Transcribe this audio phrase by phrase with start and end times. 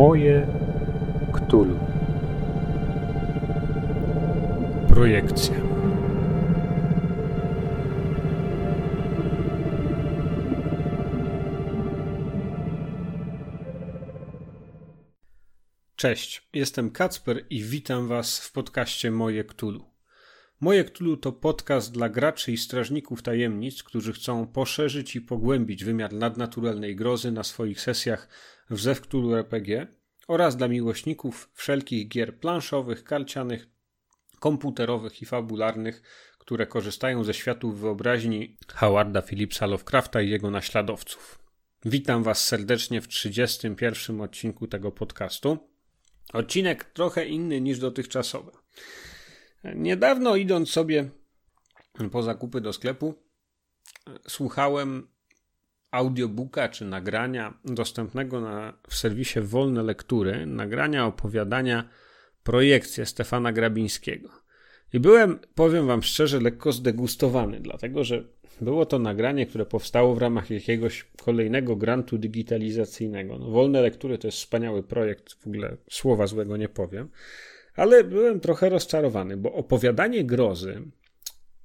[0.00, 0.46] Moje
[1.32, 1.78] Ktulu.
[4.88, 5.54] Projekcja.
[15.96, 19.84] Cześć, jestem Kacper i witam Was w podcaście Moje Ktulu.
[20.60, 26.12] Moje Ktulu to podcast dla graczy i strażników tajemnic, którzy chcą poszerzyć i pogłębić wymiar
[26.12, 28.28] nadnaturalnej grozy na swoich sesjach
[28.70, 29.86] w Ktulu RPG
[30.28, 33.68] oraz dla miłośników wszelkich gier planszowych, karcianych,
[34.40, 36.02] komputerowych i fabularnych,
[36.38, 41.38] które korzystają ze światów wyobraźni Howarda Phillipsa Lovecrafta i jego naśladowców.
[41.84, 45.58] Witam Was serdecznie w 31 odcinku tego podcastu.
[46.32, 48.50] Odcinek trochę inny niż dotychczasowy.
[49.74, 51.10] Niedawno idąc sobie
[52.12, 53.14] po zakupy do sklepu,
[54.28, 55.08] słuchałem
[55.90, 61.88] audiobooka czy nagrania dostępnego na, w serwisie Wolne Lektury, nagrania opowiadania
[62.42, 64.28] Projekcje Stefana Grabińskiego.
[64.92, 68.24] I byłem, powiem Wam szczerze, lekko zdegustowany, dlatego że
[68.60, 73.38] było to nagranie, które powstało w ramach jakiegoś kolejnego grantu digitalizacyjnego.
[73.38, 77.08] No, Wolne Lektury to jest wspaniały projekt, w ogóle słowa złego nie powiem,
[77.76, 80.82] ale byłem trochę rozczarowany, bo opowiadanie grozy,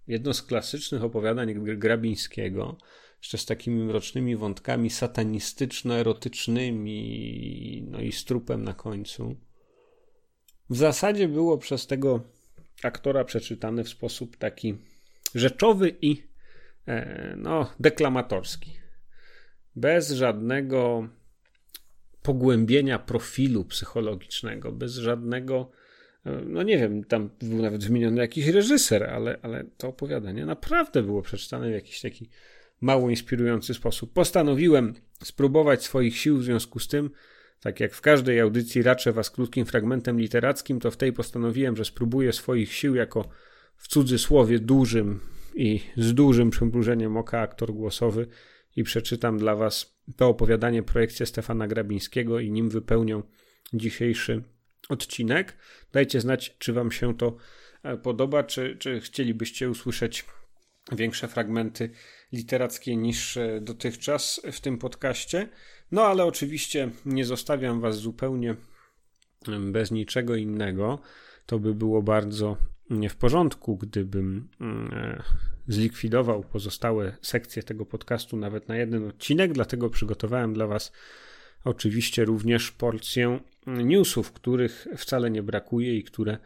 [0.07, 2.77] jedno z klasycznych opowiadań Grabińskiego,
[3.25, 9.35] jeszcze z takimi mrocznymi wątkami satanistyczno-erotycznymi, no i strupem na końcu.
[10.69, 12.23] W zasadzie było przez tego
[12.83, 14.77] aktora przeczytane w sposób taki
[15.35, 16.23] rzeczowy i
[16.87, 18.71] e, no, deklamatorski.
[19.75, 21.09] Bez żadnego
[22.21, 25.71] pogłębienia profilu psychologicznego, bez żadnego,
[26.25, 31.03] e, no nie wiem, tam był nawet wymieniony jakiś reżyser, ale, ale to opowiadanie naprawdę
[31.03, 32.29] było przeczytane w jakiś taki
[32.81, 34.13] mało inspirujący sposób.
[34.13, 37.09] Postanowiłem spróbować swoich sił w związku z tym,
[37.59, 41.85] tak jak w każdej audycji raczę was krótkim fragmentem literackim, to w tej postanowiłem, że
[41.85, 43.29] spróbuję swoich sił jako
[43.77, 45.19] w cudzysłowie dużym
[45.55, 48.27] i z dużym przymrużeniem oka aktor głosowy
[48.75, 53.23] i przeczytam dla was to opowiadanie projekcie Stefana Grabińskiego i nim wypełnią
[53.73, 54.43] dzisiejszy
[54.89, 55.57] odcinek.
[55.91, 57.37] Dajcie znać, czy wam się to
[57.83, 60.25] e, podoba, czy, czy chcielibyście usłyszeć
[60.91, 61.89] większe fragmenty
[62.31, 65.49] literackie niż dotychczas w tym podcaście.
[65.91, 68.55] No ale oczywiście nie zostawiam Was zupełnie
[69.71, 70.99] bez niczego innego.
[71.45, 72.57] To by było bardzo
[72.89, 75.23] nie w porządku, gdybym e,
[75.67, 80.91] zlikwidował pozostałe sekcje tego podcastu nawet na jeden odcinek, dlatego przygotowałem dla Was
[81.63, 86.37] oczywiście również porcję newsów, których wcale nie brakuje i które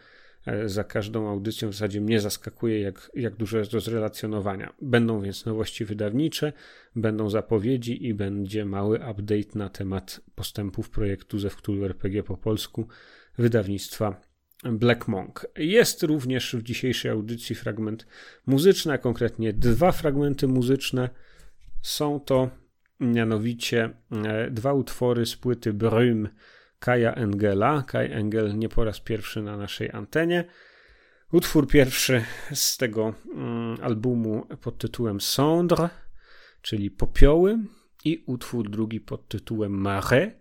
[0.66, 4.74] za każdą audycją w zasadzie mnie zaskakuje, jak, jak dużo jest do zrelacjonowania.
[4.82, 6.54] Będą więc nowości wydawnicze,
[6.96, 12.88] będą zapowiedzi i będzie mały update na temat postępów projektu ze wktulu RPG po polsku
[13.38, 14.22] wydawnictwa
[14.64, 15.48] Black Monk.
[15.58, 18.08] Jest również w dzisiejszej audycji fragment
[18.46, 21.10] muzyczny, a konkretnie dwa fragmenty muzyczne.
[21.82, 22.50] Są to
[23.00, 26.30] mianowicie e, dwa utwory z płyty Brüm
[26.80, 27.84] Kaja Engela.
[27.84, 30.46] Kaj Engel nie po raz pierwszy na naszej antenie.
[31.32, 32.24] Utwór pierwszy
[32.54, 35.90] z tego mm, albumu pod tytułem Cendre,
[36.62, 37.58] czyli Popioły
[38.06, 40.32] i utwór drugi pod tytułem Mare,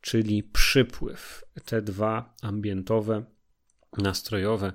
[0.00, 1.44] czyli Przypływ.
[1.64, 3.24] Te dwa ambientowe,
[3.98, 4.72] nastrojowe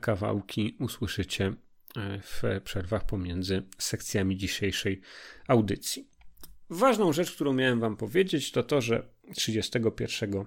[0.00, 1.54] kawałki usłyszycie
[1.96, 5.00] e, w przerwach pomiędzy sekcjami dzisiejszej
[5.48, 6.09] audycji.
[6.70, 10.44] Ważną rzecz, którą miałem Wam powiedzieć, to to, że 31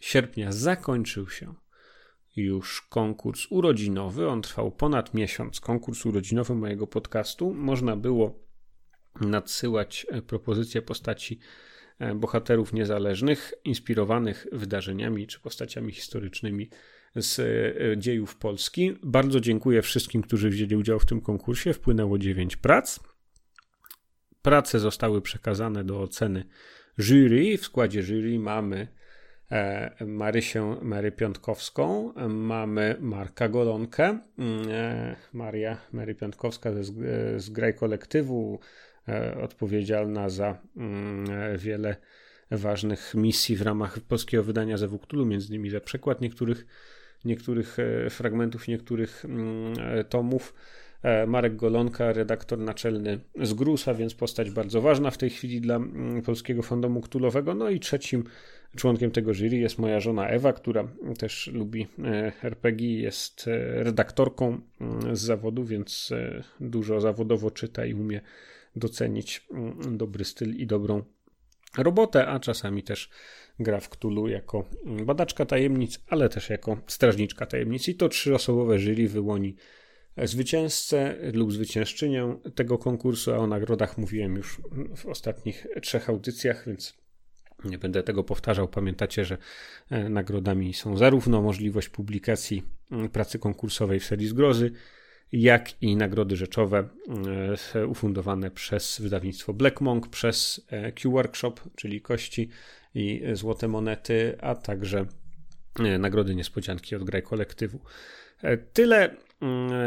[0.00, 1.54] sierpnia zakończył się
[2.36, 4.28] już konkurs urodzinowy.
[4.28, 5.60] On trwał ponad miesiąc.
[5.60, 7.54] Konkurs urodzinowy mojego podcastu.
[7.54, 8.38] Można było
[9.20, 11.38] nadsyłać e, propozycje postaci
[11.98, 16.70] e, bohaterów niezależnych, inspirowanych wydarzeniami czy postaciami historycznymi
[17.16, 18.96] z e, dziejów Polski.
[19.02, 21.72] Bardzo dziękuję wszystkim, którzy wzięli udział w tym konkursie.
[21.72, 23.00] Wpłynęło 9 prac.
[24.48, 26.44] Prace zostały przekazane do oceny
[26.98, 27.58] jury.
[27.58, 28.88] W składzie jury mamy
[29.50, 36.92] e, Marysię Mary Piątkowską, mamy Marka Golonkę, mm, e, Maria Mary Piątkowska z,
[37.42, 38.60] z Graj Kolektywu,
[39.08, 41.96] e, odpowiedzialna za mm, wiele
[42.50, 46.66] ważnych misji w ramach polskiego wydania ze Wuktulu, między innymi za przekład niektórych,
[47.24, 47.76] niektórych
[48.10, 49.74] fragmentów, niektórych mm,
[50.08, 50.54] tomów.
[51.02, 55.76] E, Marek Golonka, redaktor naczelny z Grusa, więc postać bardzo ważna w tej chwili dla
[55.76, 57.54] mm, Polskiego Fandomu Ktulowego.
[57.54, 58.24] No i trzecim
[58.76, 64.60] członkiem tego jury jest moja żona Ewa, która też lubi e, RPG, jest e, redaktorką
[64.80, 66.12] mm, z zawodu, więc
[66.60, 68.20] dużo zawodowo czyta i umie
[68.76, 71.02] docenić mm, dobry styl i dobrą
[71.78, 73.10] robotę, a czasami też
[73.58, 74.64] gra w Cthulhu jako
[75.04, 77.88] badaczka tajemnic, ale też jako strażniczka tajemnic.
[77.88, 79.56] I to trzyosobowe jury wyłoni
[80.24, 84.60] zwycięzcę lub zwyciężczynię tego konkursu, a o nagrodach mówiłem już
[84.96, 86.94] w ostatnich trzech audycjach, więc
[87.64, 88.68] nie będę tego powtarzał.
[88.68, 89.38] Pamiętacie, że
[89.90, 92.62] e, nagrodami są zarówno możliwość publikacji
[93.12, 94.70] pracy konkursowej w serii zgrozy,
[95.32, 96.88] jak i nagrody rzeczowe
[97.74, 102.48] e, ufundowane przez wydawnictwo Black Monk, przez e, Q-Workshop, czyli kości
[102.94, 105.06] i złote monety, a także
[105.98, 107.80] nagrody niespodzianki od Graj Kolektywu.
[108.72, 109.16] Tyle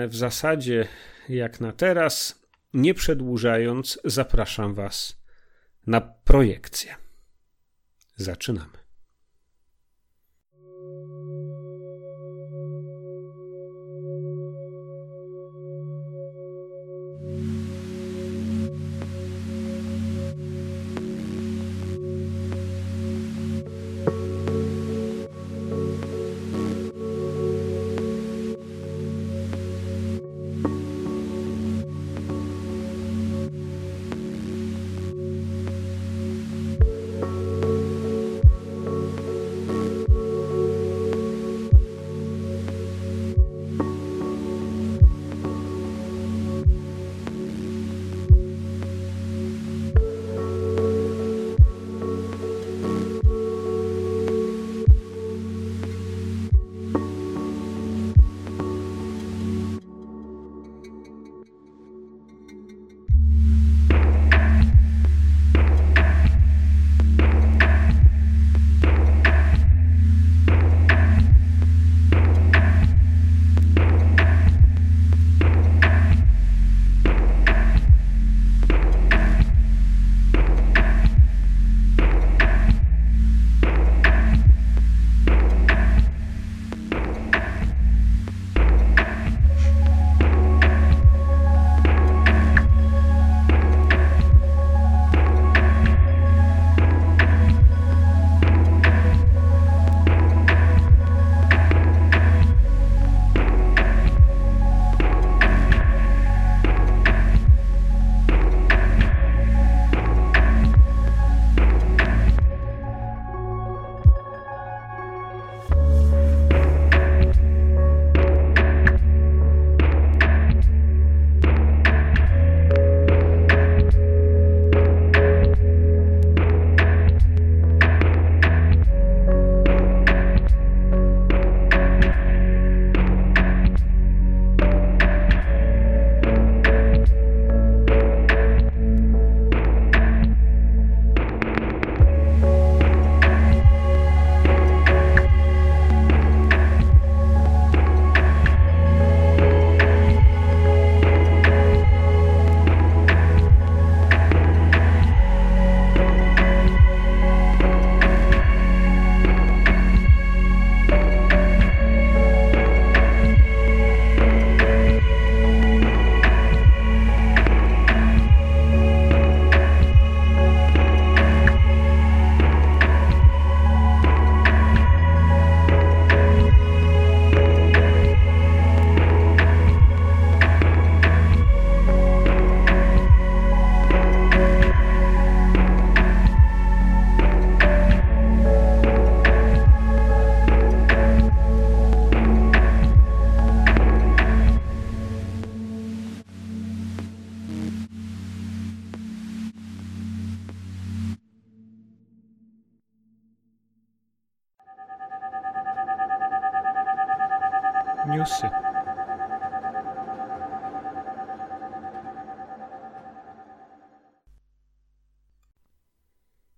[0.07, 0.87] w zasadzie
[1.29, 2.41] jak na teraz.
[2.73, 5.21] Nie przedłużając, zapraszam Was
[5.87, 6.95] na projekcję.
[8.15, 8.80] Zaczynamy.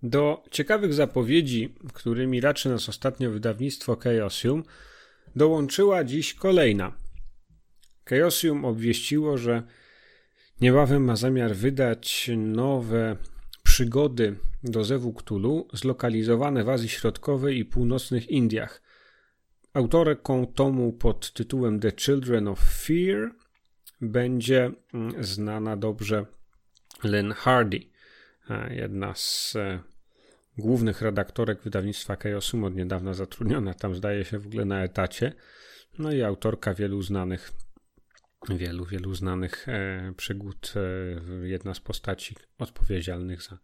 [0.04, 4.64] Do ciekawych zapowiedzi, którymi raczy nas ostatnio wydawnictwo Chaosium,
[5.36, 6.94] dołączyła dziś kolejna.
[8.10, 9.64] Chaosium obwieściło, że
[10.62, 13.18] niebawem ma zamiar wydać nowe
[13.64, 18.83] przygody do Zewu Cthulhu zlokalizowane w Azji Środkowej i północnych Indiach.
[19.74, 23.32] Autorką tomu pod tytułem The Children of Fear
[24.02, 26.26] będzie mm, znana dobrze
[27.04, 27.80] Len Hardy,
[28.70, 29.80] jedna z e,
[30.58, 35.34] głównych redaktorek wydawnictwa Chaosum od niedawna zatrudniona tam zdaje się w ogóle na etacie.
[36.00, 37.52] No i autorka wielu znanych
[38.50, 40.74] wielu, wielu znanych e, przygód.
[40.76, 43.58] E, jedna z postaci odpowiedzialnych za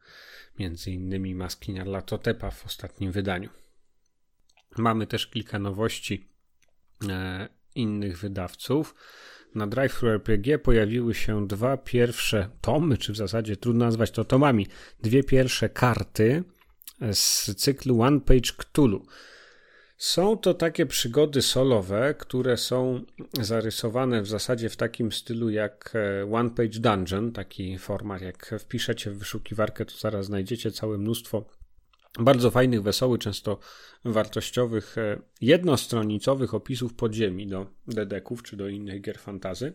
[0.59, 3.49] między innymi maski Nyarlathotepa w ostatnim wydaniu.
[4.77, 6.29] Mamy też kilka nowości
[7.09, 8.95] e, innych wydawców.
[9.55, 14.67] Na Drive RPG pojawiły się dwa pierwsze tomy, czy w zasadzie trudno nazwać to tomami,
[15.03, 16.43] dwie pierwsze karty
[17.13, 19.05] z cyklu One Page Cthulhu.
[19.97, 23.01] Są to takie przygody solowe, które są
[23.41, 28.21] zarysowane w zasadzie w takim stylu jak e, One Page Dungeon, taki format.
[28.21, 31.45] Jak wpiszecie w wyszukiwarkę, to zaraz znajdziecie całe mnóstwo
[32.19, 33.59] bardzo fajnych, wesołych, często
[34.05, 39.73] wartościowych, e, jednostronicowych opisów podziemi do dedeków czy do innych gier fantazy.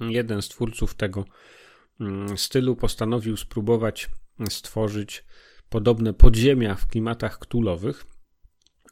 [0.00, 1.24] Jeden z twórców tego
[2.00, 4.10] mm, stylu postanowił spróbować
[4.50, 5.24] stworzyć
[5.68, 8.04] podobne podziemia w klimatach ktulowych.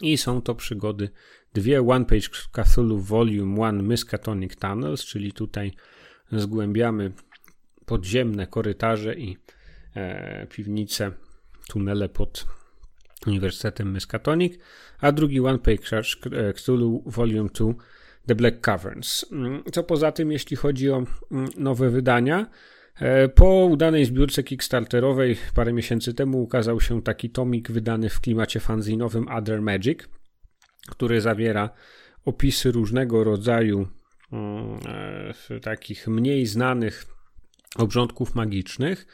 [0.00, 1.10] I są to przygody
[1.54, 5.72] dwie One Page Cthulhu Volume 1 Miskatonic Tunnels, czyli tutaj
[6.32, 7.12] zgłębiamy
[7.86, 9.36] podziemne korytarze i
[9.94, 11.12] e, piwnice,
[11.72, 12.46] tunele pod
[13.26, 14.58] Uniwersytetem Miskatonic,
[15.00, 16.02] a drugi One Page
[16.54, 17.74] Cthulhu Volume 2
[18.26, 19.26] The Black Caverns.
[19.32, 22.46] Mm, co poza tym, jeśli chodzi o mm, nowe wydania,
[23.00, 28.60] E, po udanej zbiórce kickstarterowej parę miesięcy temu ukazał się taki tomik wydany w klimacie
[28.60, 29.98] fanzinowym Other Magic,
[30.88, 31.70] który zawiera
[32.24, 33.88] opisy różnego rodzaju
[34.32, 34.78] mm,
[35.50, 37.06] e, takich mniej znanych
[37.76, 39.06] obrządków magicznych.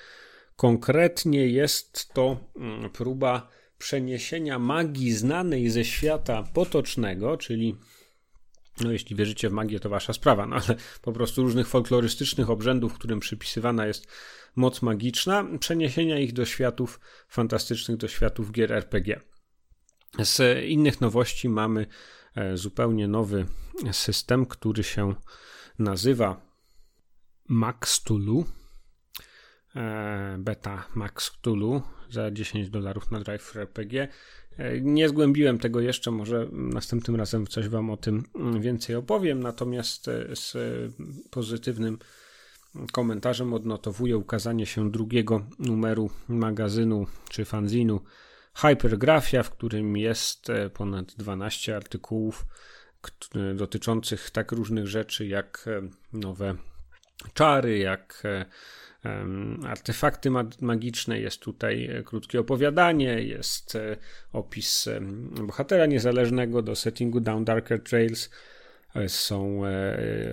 [0.56, 3.48] Konkretnie jest to mm, próba
[3.78, 7.76] przeniesienia magii znanej ze świata potocznego, czyli
[8.80, 12.94] no, jeśli wierzycie w magię, to wasza sprawa, no ale po prostu różnych folklorystycznych obrzędów,
[12.94, 14.06] którym przypisywana jest
[14.56, 19.20] moc magiczna, przeniesienia ich do światów fantastycznych, do światów gier RPG.
[20.18, 21.86] Z innych nowości mamy
[22.34, 23.46] e, zupełnie nowy
[23.92, 25.14] system, który się
[25.78, 26.40] nazywa
[27.48, 28.44] Max Tulu.
[29.76, 34.09] E, beta Max Tulu za 10 dolarów na Drive RPG.
[34.80, 38.25] Nie zgłębiłem tego jeszcze, może następnym razem coś Wam o tym
[38.61, 40.56] więcej opowiem, natomiast e, z
[41.30, 41.99] pozytywnym
[42.92, 48.00] komentarzem odnotowuję ukazanie się drugiego numeru magazynu czy fanzinu
[48.54, 52.47] Hypergrafia, w którym jest e, ponad 12 artykułów
[53.54, 56.54] dotyczących tak różnych rzeczy jak e, nowe
[57.35, 58.23] czary, jak
[59.66, 63.96] artefakty magiczne, jest tutaj e, krótkie opowiadanie, jest e,
[64.32, 64.88] opis
[65.46, 68.30] bohatera niezależnego do settingu Down Darker Trails.
[68.94, 69.62] E, są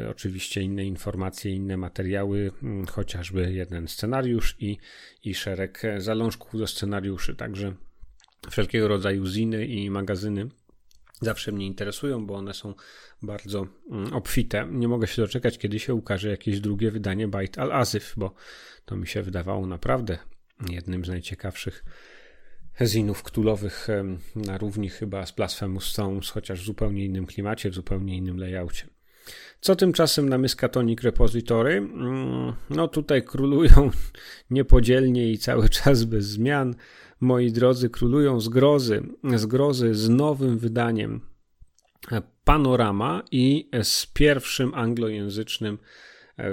[0.10, 2.51] oczywiście inne informacje, inne materiały,
[2.92, 4.77] chociażby jeden scenariusz i,
[5.24, 7.36] i szereg zalążków do scenariuszy.
[7.36, 7.74] Także
[8.50, 10.50] wszelkiego rodzaju ziny i magazyny
[11.24, 12.74] zawsze mnie interesują, bo one są
[13.22, 14.68] bardzo mm, obfite.
[14.72, 18.34] Nie mogę się doczekać, kiedy się ukaże jakieś drugie wydanie Bait al-Azyf, bo
[18.86, 20.18] to mi się wydawało naprawdę
[20.70, 21.84] jednym z najciekawszych
[22.82, 23.88] zinów ktulowych
[24.36, 28.88] na równi chyba z Blasphemous Stones, chociaż w zupełnie innym klimacie, w zupełnie innym layoutie.
[29.62, 31.77] Co tymczasem na Miskatonic Repository?
[31.77, 33.92] Mm, no tutaj królują
[34.50, 36.75] niepodzielnie i cały czas bez zmian
[37.24, 39.03] moi drodzy, królują zgrozy,
[39.36, 41.22] zgrozy z nowym wydaniem
[42.44, 45.77] Panorama i z pierwszym anglojęzycznym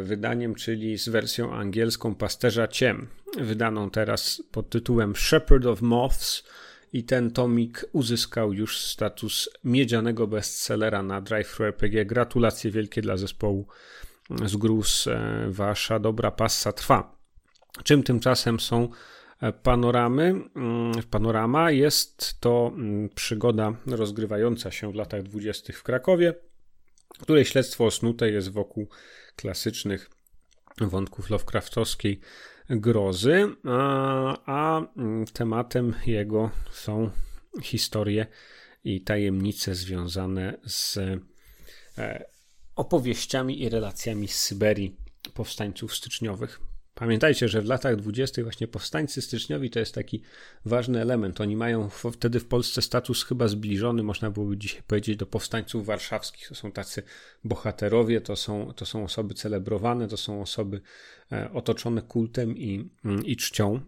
[0.02, 3.08] wydaniem, czyli z wersją angielską Pasterza Ciem,
[3.38, 6.44] wydaną teraz pod tytułem Shepherd of Moths
[6.92, 11.58] i ten tomik uzyskał już status miedzianego bestsellera na Drive.
[12.06, 13.66] Gratulacje wielkie dla zespołu
[14.44, 15.08] z Gruz.
[15.48, 17.18] Wasza dobra passa trwa.
[17.84, 18.88] Czym tymczasem są
[19.62, 20.22] panoramy.
[20.56, 26.34] Mm, panorama jest to mm, przygoda rozgrywająca się w latach dwudziestych w Krakowie,
[27.18, 28.88] której śledztwo osnute jest wokół
[29.36, 30.10] klasycznych
[30.80, 32.20] wątków Lovecraftowskiej
[32.70, 37.10] grozy, a, a mm, tematem jego są
[37.62, 38.26] historie
[38.84, 40.98] i tajemnice związane z
[41.98, 42.24] e,
[42.76, 44.96] opowieściami i relacjami z Syberii
[45.34, 46.60] powstańców styczniowych.
[47.00, 50.22] Pamiętajcie, że w latach dwudziestych właśnie powstańcy styczniowi to jest taki
[50.64, 51.40] ważny element.
[51.40, 56.48] Oni mają wtedy w Polsce status chyba zbliżony, można byłoby dzisiaj powiedzieć, do powstańców warszawskich.
[56.48, 57.02] To są tacy
[57.44, 60.80] bohaterowie, to są, to są osoby celebrowane, to są osoby
[61.32, 63.80] e, otoczone kultem i, mm, i czcią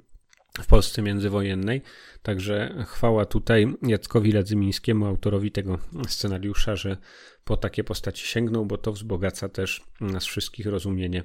[0.61, 1.83] w Polsce międzywojennej.
[2.23, 5.79] Także chwała tutaj Jackowi Ladzymińskiemu, autorowi tego
[6.09, 6.97] scenariusza, że
[7.45, 11.25] po takie postaci sięgnął, bo to wzbogaca też nas wszystkich rozumienie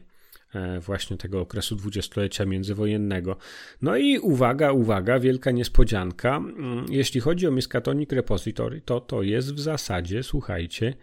[0.82, 3.38] właśnie tego okresu dwudziestolecia międzywojennego.
[3.82, 6.38] No i uwaga, uwaga, wielka niespodzianka.
[6.38, 10.94] Mm, jeśli chodzi o Miskatonic Repository, to to jest w zasadzie, słuchajcie,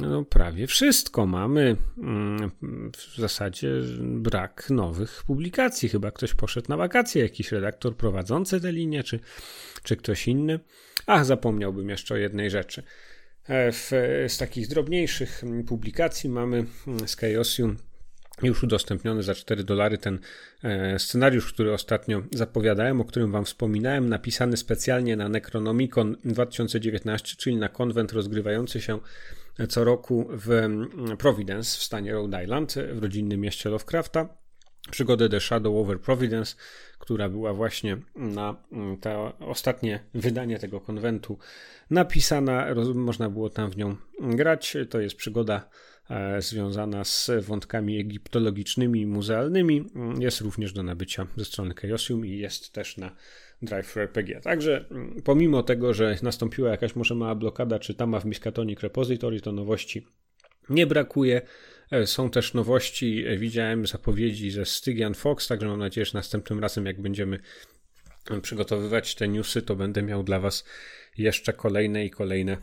[0.00, 1.26] no, prawie wszystko.
[1.26, 2.50] Mamy mm,
[2.96, 3.70] w zasadzie
[4.00, 5.88] brak nowych publikacji.
[5.88, 9.20] Chyba ktoś poszedł na wakacje, jakiś redaktor prowadzący tę linię, czy,
[9.82, 10.60] czy ktoś inny.
[11.06, 12.82] Ach, zapomniałbym jeszcze o jednej rzeczy.
[13.44, 13.90] E, w,
[14.28, 17.76] z takich drobniejszych publikacji mamy mm, z Chaosium
[18.42, 20.18] już udostępniony za 4 dolary ten
[20.62, 27.56] e, scenariusz, który ostatnio zapowiadałem, o którym Wam wspominałem, napisany specjalnie na Necronomicon 2019, czyli
[27.56, 28.98] na konwent rozgrywający się
[29.68, 34.28] co roku w mm, Providence w stanie Rhode Island, w rodzinnym mieście Lovecrafta.
[34.90, 36.56] Przygodę The Shadow Over Providence,
[36.98, 41.38] która była właśnie na mm, to ostatnie wydanie tego konwentu
[41.90, 42.66] napisana.
[42.94, 44.76] Można było tam w nią grać.
[44.90, 45.68] To jest przygoda
[46.38, 49.84] związana z wątkami egiptologicznymi i muzealnymi
[50.18, 53.16] jest również do nabycia ze strony Chaosium i jest też na
[53.62, 54.40] Drive RPG.
[54.40, 59.40] Także mm, pomimo tego, że nastąpiła jakaś może mała blokada czy tama w Miskatonic Repository,
[59.40, 60.06] to nowości
[60.68, 61.42] nie brakuje.
[61.90, 66.60] E, są też nowości, e, widziałem zapowiedzi ze Stygian Fox, także mam nadzieję, że następnym
[66.60, 67.38] razem jak będziemy
[68.42, 70.64] przygotowywać te newsy, to będę miał dla Was
[71.18, 72.56] jeszcze kolejne i kolejne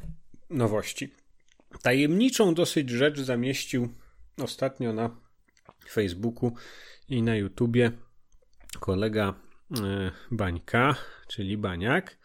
[0.50, 1.21] nowości.
[1.82, 3.90] Tajemniczą dosyć rzecz zamieścił
[4.38, 5.18] ostatnio na
[5.90, 6.54] Facebooku
[7.10, 7.92] i na YouTubie
[8.80, 9.34] kolega
[9.82, 10.96] e, Bańka,
[11.28, 12.18] czyli Baniak.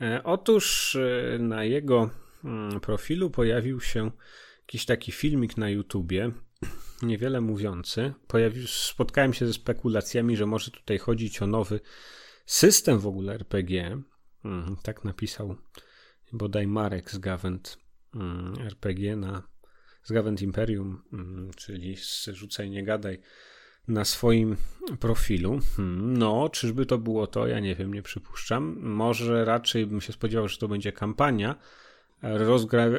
[0.00, 2.10] E, otóż e, na jego
[2.44, 4.10] mm, profilu pojawił się
[4.60, 6.30] jakiś taki filmik na YouTubie,
[7.02, 8.12] niewiele mówiący.
[8.26, 11.80] Pojawił, spotkałem się ze spekulacjami, że może tutaj chodzić o nowy
[12.46, 14.02] system w ogóle RPG.
[14.44, 15.56] Mm, tak napisał
[16.32, 17.81] bodaj Marek z Gawent
[18.60, 19.42] RPG na
[20.36, 21.96] z Imperium, mm, czyli
[22.32, 23.20] Rzucaj Nie Gadaj,
[23.88, 24.56] na swoim
[25.00, 25.58] profilu.
[25.76, 27.46] Hmm, no, czyżby to było to?
[27.46, 28.76] Ja nie wiem, nie przypuszczam.
[28.80, 31.58] Może raczej bym się spodziewał, że to będzie kampania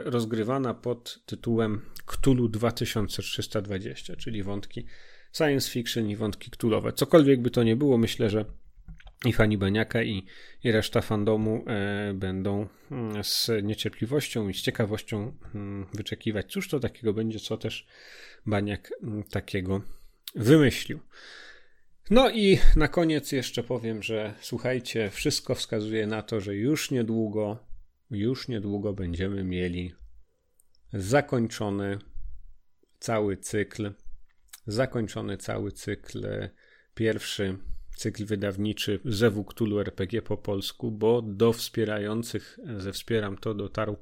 [0.05, 4.85] rozgrywana pod tytułem Cthulhu 2320, czyli wątki
[5.37, 6.93] science fiction i wątki Cthulhu'owe.
[6.93, 8.45] Cokolwiek by to nie było, myślę, że
[9.25, 10.25] i fani Baniaka i,
[10.63, 16.79] i reszta fandomu e, będą mm, z niecierpliwością i z ciekawością mm, wyczekiwać, cóż to
[16.79, 17.87] takiego będzie, co też
[18.45, 19.81] Baniak mm, takiego
[20.35, 20.99] wymyślił.
[22.09, 27.57] No i na koniec jeszcze powiem, że słuchajcie, wszystko wskazuje na to, że już niedługo,
[28.11, 29.95] już niedługo będziemy mieli
[30.93, 31.97] zakończony
[32.99, 33.91] cały cykl,
[34.67, 36.49] zakończony cały cykl
[36.95, 37.57] pierwszy
[37.95, 43.97] cykl wydawniczy Zewu Cthulhu RPG po polsku, bo do wspierających ze Wspieram to dotarł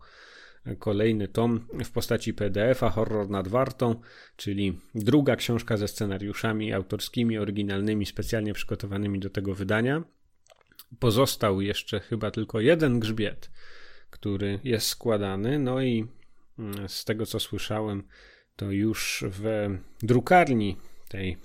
[0.80, 4.02] kolejny tom w postaci PDF-a Horror nad Wartą,
[4.36, 10.04] czyli druga książka ze scenariuszami autorskimi, oryginalnymi, specjalnie przygotowanymi do tego wydania.
[11.00, 13.52] Pozostał jeszcze chyba tylko jeden grzbiet,
[14.10, 16.08] który jest składany, no i
[16.60, 18.04] mm, z tego co słyszałem,
[18.56, 19.68] to już w
[20.04, 20.78] drukarni
[21.10, 21.38] tej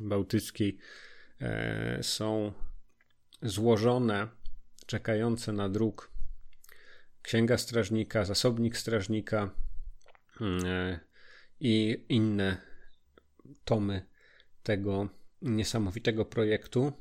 [0.00, 0.78] bałtyckiej
[2.02, 2.52] są
[3.42, 4.28] złożone,
[4.86, 6.10] czekające na druk
[7.22, 9.50] Księga Strażnika, Zasobnik Strażnika
[10.40, 11.00] mm, e,
[11.60, 12.56] i inne
[13.64, 14.06] tomy
[14.62, 15.08] tego
[15.42, 16.92] niesamowitego projektu.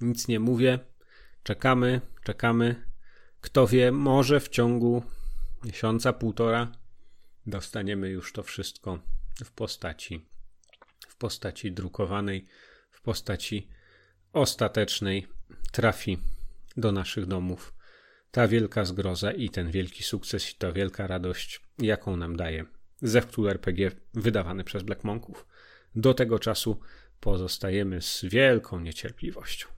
[0.00, 0.78] Nic nie mówię.
[1.42, 2.84] Czekamy, czekamy.
[3.40, 5.02] Kto wie, może w ciągu
[5.64, 6.72] miesiąca, półtora
[7.46, 8.98] dostaniemy już to wszystko
[9.44, 10.26] w postaci
[11.08, 12.46] w postaci drukowanej,
[12.90, 13.68] w postaci
[14.34, 15.26] ostatecznej
[15.72, 16.18] trafi
[16.76, 17.74] do naszych domów
[18.30, 22.64] ta wielka zgroza i ten wielki sukces i ta wielka radość, jaką nam daje
[23.02, 25.46] Zewktul RPG wydawany przez Black Monków.
[25.94, 26.80] Do tego czasu
[27.20, 29.68] pozostajemy z wielką niecierpliwością.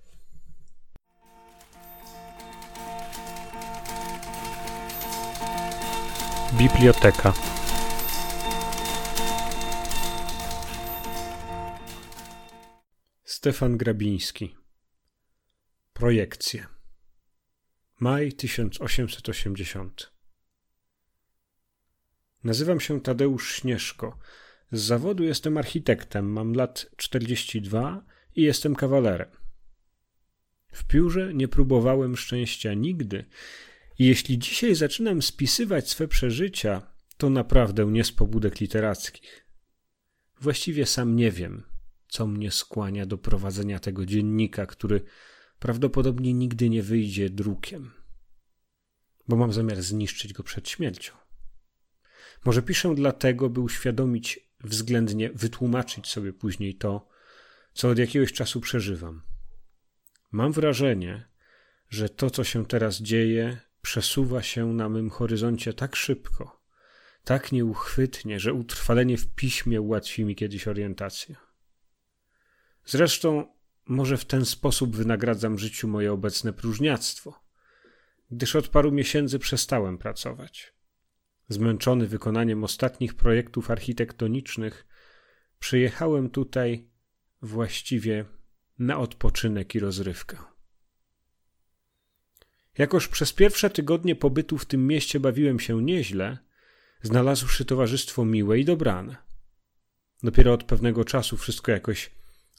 [6.53, 7.56] Biblioteka
[13.47, 14.55] Stefan Grabiński
[15.93, 16.67] Projekcje
[18.01, 20.13] Maj 1880
[22.45, 24.19] Nazywam się Tadeusz Śnieżko.
[24.73, 28.07] Z zawodu jestem architektem, mam lat 42
[28.37, 29.29] i jestem kawalerem.
[30.73, 33.25] W piórze nie próbowałem szczęścia nigdy
[33.99, 39.47] i jeśli dzisiaj zaczynam spisywać swe przeżycia, to naprawdę nie z pobudek literackich.
[40.41, 41.76] Właściwie sam nie wiem,
[42.17, 45.01] co mnie skłania do prowadzenia tego dziennika, który
[45.59, 47.91] prawdopodobnie nigdy nie wyjdzie drukiem,
[49.29, 51.13] bo mam zamiar zniszczyć go przed śmiercią.
[52.45, 57.09] Może piszę dlatego, by uświadomić względnie, wytłumaczyć sobie później to,
[57.73, 59.23] co od jakiegoś czasu przeżywam.
[60.33, 61.29] Mam wrażenie,
[61.89, 66.63] że to, co się teraz dzieje, przesuwa się na mym horyzoncie tak szybko,
[67.25, 71.46] tak nieuchwytnie, że utrwalenie w piśmie ułatwi mi kiedyś orientację.
[72.87, 73.47] Zresztą,
[73.87, 77.45] może w ten sposób wynagradzam życiu moje obecne próżniactwo,
[78.31, 80.75] gdyż od paru miesięcy przestałem pracować.
[81.49, 84.87] Zmęczony wykonaniem ostatnich projektów architektonicznych,
[85.59, 86.91] przyjechałem tutaj
[87.43, 88.25] właściwie
[88.79, 90.37] na odpoczynek i rozrywkę.
[92.79, 96.39] Jakoż przez pierwsze tygodnie pobytu w tym mieście bawiłem się nieźle,
[97.03, 99.17] znalazłszy towarzystwo miłe i dobrane.
[100.23, 102.11] Dopiero od pewnego czasu wszystko jakoś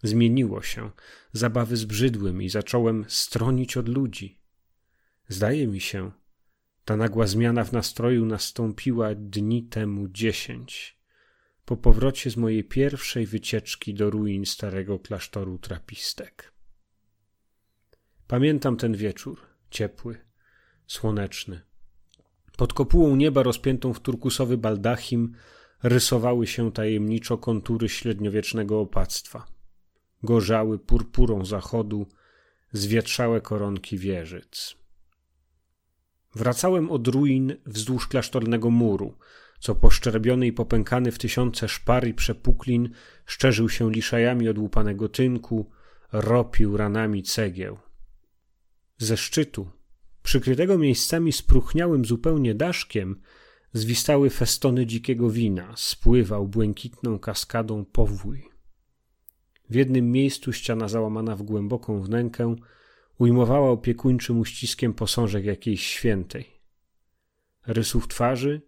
[0.03, 0.91] zmieniło się,
[1.31, 4.41] zabawy zbrzydły i zacząłem stronić od ludzi.
[5.27, 6.11] Zdaje mi się,
[6.85, 10.97] ta nagła zmiana w nastroju nastąpiła dni temu dziesięć,
[11.65, 16.53] po powrocie z mojej pierwszej wycieczki do ruin starego klasztoru trapistek.
[18.27, 20.17] Pamiętam ten wieczór, ciepły,
[20.87, 21.61] słoneczny.
[22.57, 25.35] Pod kopułą nieba rozpiętą w turkusowy baldachim
[25.83, 29.56] rysowały się tajemniczo kontury średniowiecznego opactwa.
[30.23, 32.07] Gorzały purpurą zachodu
[32.71, 34.75] zwietrzałe koronki wieżyc.
[36.35, 39.17] Wracałem od ruin wzdłuż klasztornego muru,
[39.59, 42.89] co poszczerbiony i popękany w tysiące szpar i przepuklin
[43.25, 45.69] szczerzył się liszajami od łupanego tynku,
[46.11, 47.77] ropił ranami cegieł.
[48.97, 49.69] Ze szczytu,
[50.23, 53.21] przykrytego miejscami spruchniałym zupełnie daszkiem,
[53.73, 58.56] zwistały festony dzikiego wina, spływał błękitną kaskadą powój.
[59.69, 62.55] W jednym miejscu ściana załamana w głęboką wnękę
[63.17, 66.45] ujmowała opiekuńczym uściskiem posążek jakiejś świętej.
[67.67, 68.61] Rysów twarzy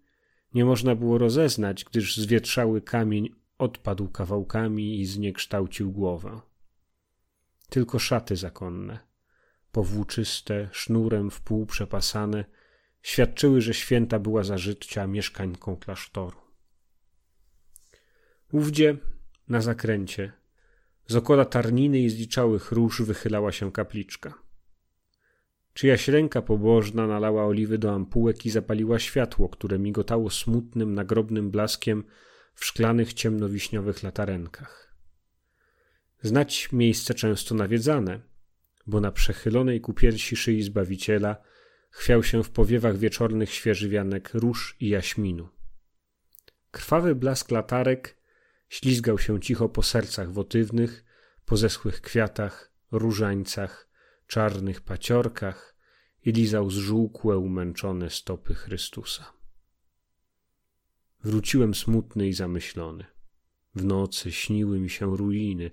[0.53, 6.41] nie można było rozeznać, gdyż zwietrzały kamień odpadł kawałkami i zniekształcił głowę.
[7.69, 8.99] Tylko szaty zakonne,
[9.71, 12.45] powłóczyste, sznurem w pół przepasane,
[13.01, 16.37] świadczyły, że święta była za życia mieszkańką klasztoru.
[18.51, 18.97] Ówdzie,
[19.47, 20.31] na zakręcie,
[21.09, 24.33] z okola tarniny i zliczałych róż wychylała się kapliczka.
[25.73, 32.03] Czyjaś ręka pobożna nalała oliwy do ampułek i zapaliła światło, które migotało smutnym, nagrobnym blaskiem
[32.53, 34.95] w szklanych, ciemnowiśniowych latarenkach.
[36.21, 38.21] Znać miejsce często nawiedzane,
[38.87, 41.37] bo na przechylonej ku piersi szyi Zbawiciela
[41.91, 45.49] chwiał się w powiewach wieczornych świeży wianek róż i jaśminu.
[46.71, 48.18] Krwawy blask latarek
[48.69, 51.05] Ślizgał się cicho po sercach wotywnych,
[51.45, 53.89] po zeschłych kwiatach, różańcach,
[54.27, 55.75] czarnych paciorkach
[56.25, 59.33] i lizał zżółkłe, umęczone stopy Chrystusa.
[61.23, 63.05] Wróciłem smutny i zamyślony.
[63.75, 65.71] W nocy śniły mi się ruiny,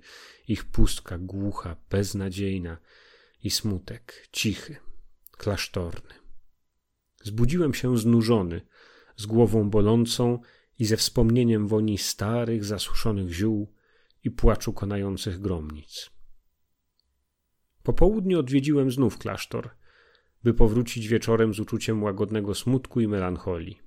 [0.49, 2.79] ich pustka głucha, beznadziejna
[3.43, 4.77] i smutek cichy,
[5.31, 6.15] klasztorny.
[7.23, 8.61] Zbudziłem się znużony,
[9.17, 10.41] z głową bolącą
[10.79, 13.73] i ze wspomnieniem woni starych, zasuszonych ziół
[14.25, 16.11] i płaczu konających gromnic.
[17.83, 19.71] Po południu odwiedziłem znów klasztor,
[20.45, 23.81] by powrócić wieczorem z uczuciem łagodnego smutku i melancholii.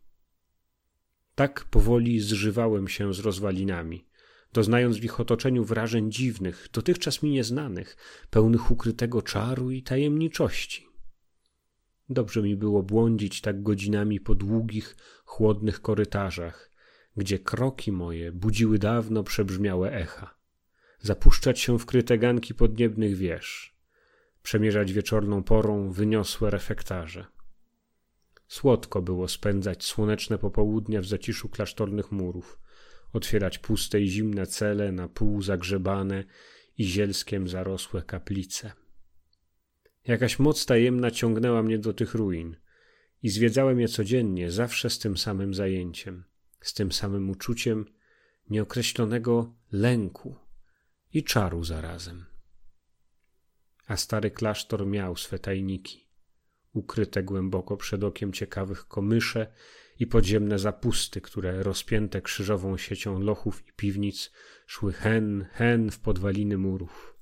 [1.35, 4.05] Tak powoli zżywałem się z rozwalinami,
[4.53, 7.97] doznając w ich otoczeniu wrażeń dziwnych, dotychczas mi nieznanych,
[8.29, 10.87] pełnych ukrytego czaru i tajemniczości.
[12.09, 16.68] Dobrze mi było błądzić tak godzinami po długich, chłodnych korytarzach,
[17.19, 20.35] gdzie kroki moje budziły dawno przebrzmiałe echa,
[20.99, 23.75] zapuszczać się w kryte ganki podniebnych wież,
[24.43, 27.25] przemierzać wieczorną porą wyniosłe refektarze.
[28.47, 32.59] Słodko było spędzać słoneczne popołudnia w zaciszu klasztornych murów,
[33.13, 36.23] otwierać puste i zimne cele na pół zagrzebane
[36.77, 38.71] i zielskiem zarosłe kaplice.
[40.07, 42.55] Jakaś moc tajemna ciągnęła mnie do tych ruin
[43.23, 46.23] i zwiedzałem je codziennie, zawsze z tym samym zajęciem–
[46.61, 47.85] z tym samym uczuciem
[48.49, 50.35] nieokreślonego lęku
[51.13, 52.25] i czaru zarazem.
[53.87, 56.07] A stary klasztor miał swe tajniki,
[56.73, 59.53] ukryte głęboko przed okiem ciekawych komysze
[59.99, 64.31] i podziemne zapusty, które rozpięte krzyżową siecią lochów i piwnic
[64.67, 67.15] szły hen, hen w podwaliny murów.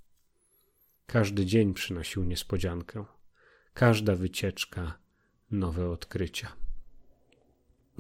[1.06, 3.06] Każdy dzień przynosił niespodziankę,
[3.74, 5.00] każda wycieczka
[5.52, 6.67] nowe odkrycia.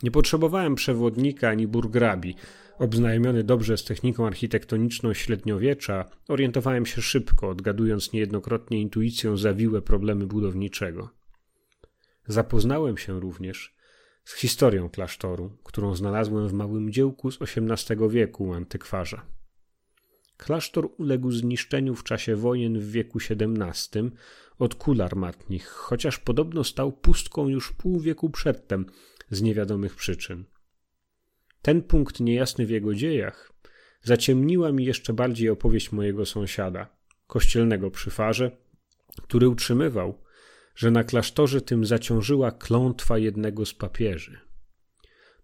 [0.03, 2.35] Nie potrzebowałem przewodnika ani burgrabi.
[2.79, 11.09] Obznajomiony dobrze z techniką architektoniczną średniowiecza, orientowałem się szybko, odgadując niejednokrotnie intuicją zawiłe problemy budowniczego.
[12.27, 13.75] Zapoznałem się również
[14.23, 19.25] z historią klasztoru, którą znalazłem w małym dziełku z XVIII wieku antykwarza.
[20.37, 24.11] Klasztor uległ zniszczeniu w czasie wojen w wieku XVII
[24.59, 28.85] od kul armatnich, chociaż podobno stał pustką już pół wieku przedtem–
[29.29, 30.45] z niewiadomych przyczyn.
[31.61, 33.53] ten punkt niejasny w jego dziejach
[34.03, 36.89] zaciemniła mi jeszcze bardziej opowieść mojego sąsiada,
[37.27, 38.51] kościelnego przy farze,
[39.23, 40.21] który utrzymywał,
[40.75, 44.39] że na klasztorze tym zaciążyła klątwa jednego z papieży.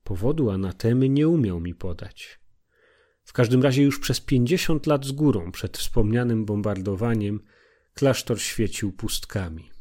[0.04, 2.39] Powodu anatemy nie umiał mi podać.
[3.24, 7.39] W każdym razie już przez pięćdziesiąt lat z górą przed wspomnianym bombardowaniem
[7.93, 9.72] klasztor świecił pustkami.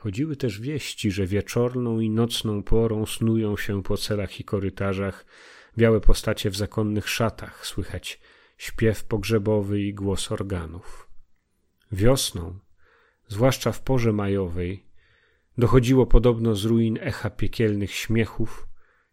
[0.00, 5.26] Chodziły też wieści, że wieczorną i nocną porą snują się po celach i korytarzach
[5.78, 8.20] białe postacie w zakonnych szatach, słychać
[8.58, 11.10] śpiew pogrzebowy i głos organów.
[11.92, 12.58] Wiosną,
[13.28, 14.86] zwłaszcza w porze majowej,
[15.58, 18.68] dochodziło podobno z ruin echa piekielnych śmiechów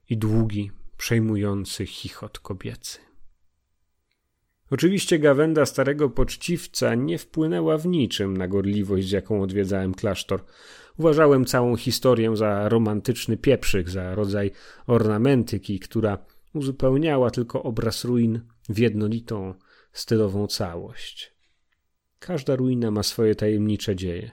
[0.10, 3.07] i długi, przejmujący chichot kobiecy.
[4.72, 10.46] Oczywiście gawenda starego poczciwca nie wpłynęła w niczym na gorliwość, z jaką odwiedzałem klasztor.
[10.98, 14.52] Uważałem całą historię za romantyczny pieprzyk, za rodzaj
[14.88, 16.18] ornamentyki, która
[16.54, 19.54] uzupełniała tylko obraz ruin w jednolitą,
[19.94, 21.34] stylową całość.
[22.20, 24.32] Każda ruina ma swoje tajemnicze dzieje.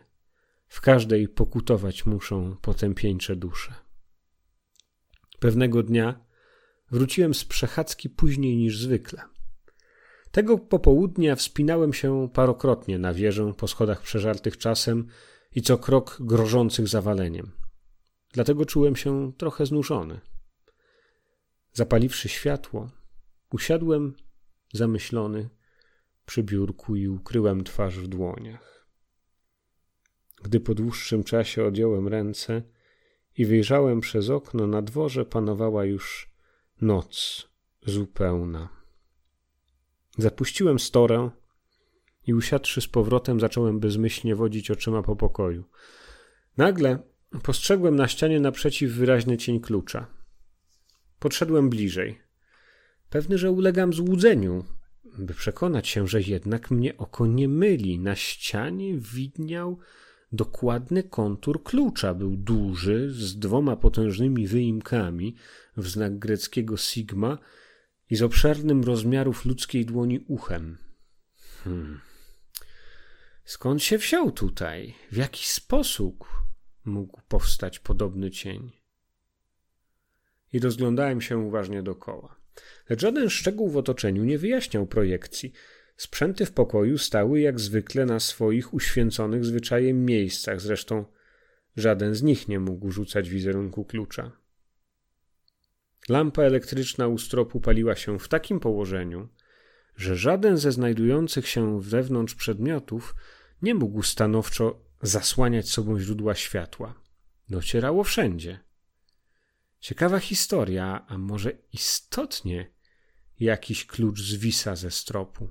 [0.67, 3.75] W każdej pokutować muszą potępieńcze dusze.
[5.39, 6.25] Pewnego dnia
[6.91, 9.34] wróciłem z przechadzki później niż zwykle.
[10.35, 15.07] Tego popołudnia wspinałem się parokrotnie na wieżę po schodach przeżartych czasem
[15.55, 17.51] i co krok grożących zawaleniem.
[18.33, 20.21] Dlatego czułem się trochę znużony.
[21.73, 22.91] Zapaliwszy światło,
[23.53, 24.15] usiadłem
[24.73, 25.49] zamyślony
[26.27, 28.89] przy biurku i ukryłem twarz w dłoniach.
[30.43, 32.63] Gdy po dłuższym czasie odjąłem ręce
[33.37, 36.35] i wyjrzałem przez okno, na dworze panowała już
[36.81, 37.49] noc
[37.87, 38.84] zupełna.
[40.19, 41.31] Zapuściłem storę
[42.27, 45.65] i usiadłszy z powrotem, zacząłem bezmyślnie wodzić oczyma po pokoju.
[46.57, 46.99] Nagle
[47.43, 50.07] postrzegłem na ścianie naprzeciw wyraźny cień klucza.
[51.19, 52.19] Podszedłem bliżej.
[53.11, 54.65] Pewny, że ulegam złudzeniu,
[55.19, 57.99] by przekonać się, że jednak mnie oko nie myli.
[57.99, 59.79] Na ścianie widniał
[60.33, 62.15] dokładny kontur klucza.
[62.15, 65.35] Był duży, z dwoma potężnymi wyimkami
[65.77, 67.39] w znak greckiego sigma
[68.15, 70.79] i z obszernym rozmiarów ludzkiej dłoni uchem.
[71.65, 72.01] Hmm.
[73.45, 74.95] Skąd się wziął tutaj?
[75.13, 76.29] W jaki sposób
[76.85, 78.73] mógł powstać podobny cień?
[80.53, 82.37] I rozglądałem się uważnie dokoła.
[82.91, 85.53] Lecz żaden szczegół w otoczeniu nie wyjaśniał projekcji.
[85.97, 91.05] Sprzęty w pokoju stały jak zwykle na swoich uświęconych zwyczajem miejscach, zresztą
[91.77, 94.44] żaden z nich nie mógł rzucać wizerunku klucza.
[96.09, 99.29] Lampa elektryczna u stropu paliła się w takim położeniu,
[99.97, 103.15] że żaden ze znajdujących się wewnątrz przedmiotów
[103.63, 106.95] nie mógł stanowczo zasłaniać sobą źródła światła.
[107.49, 108.59] Docierało wszędzie.
[109.81, 112.71] Ciekawa historia, a może istotnie
[113.41, 115.49] jakiś klucz zwisa ze stropu.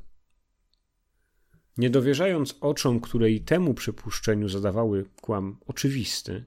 [1.78, 6.46] Nie dowierzając oczom, które i temu przypuszczeniu zadawały kłam oczywisty,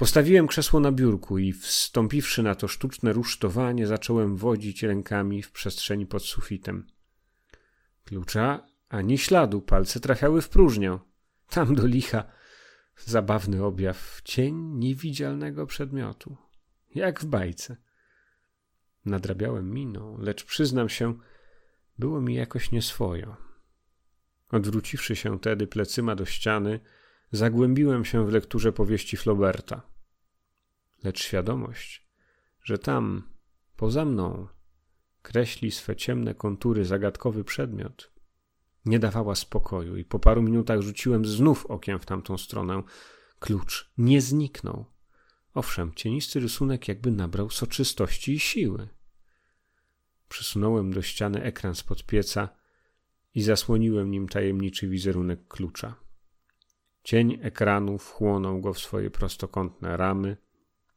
[0.00, 6.06] Postawiłem krzesło na biurku i wstąpiwszy na to sztuczne rusztowanie, zacząłem wodzić rękami w przestrzeni
[6.06, 6.86] pod sufitem.
[8.04, 10.98] Klucza ani śladu, palce trafiały w próżnię.
[11.48, 12.24] Tam do licha
[12.96, 16.36] zabawny objaw, cień niewidzialnego przedmiotu,
[16.94, 17.76] jak w bajce.
[19.04, 21.18] Nadrabiałem miną, lecz przyznam się,
[21.98, 23.36] było mi jakoś nieswojo.
[24.50, 26.80] Odwróciwszy się tedy plecyma do ściany,
[27.32, 29.89] zagłębiłem się w lekturze powieści Flauberta.
[31.04, 32.06] Lecz świadomość,
[32.62, 33.22] że tam,
[33.76, 34.48] poza mną,
[35.22, 38.10] kreśli swe ciemne kontury zagadkowy przedmiot,
[38.84, 42.82] nie dawała spokoju i po paru minutach rzuciłem znów okiem w tamtą stronę.
[43.38, 44.84] Klucz nie zniknął.
[45.54, 48.88] Owszem, cienisty rysunek jakby nabrał soczystości i siły.
[50.28, 52.48] Przysunąłem do ściany ekran spod pieca
[53.34, 55.94] i zasłoniłem nim tajemniczy wizerunek klucza.
[57.02, 60.36] Cień ekranu wchłonął go w swoje prostokątne ramy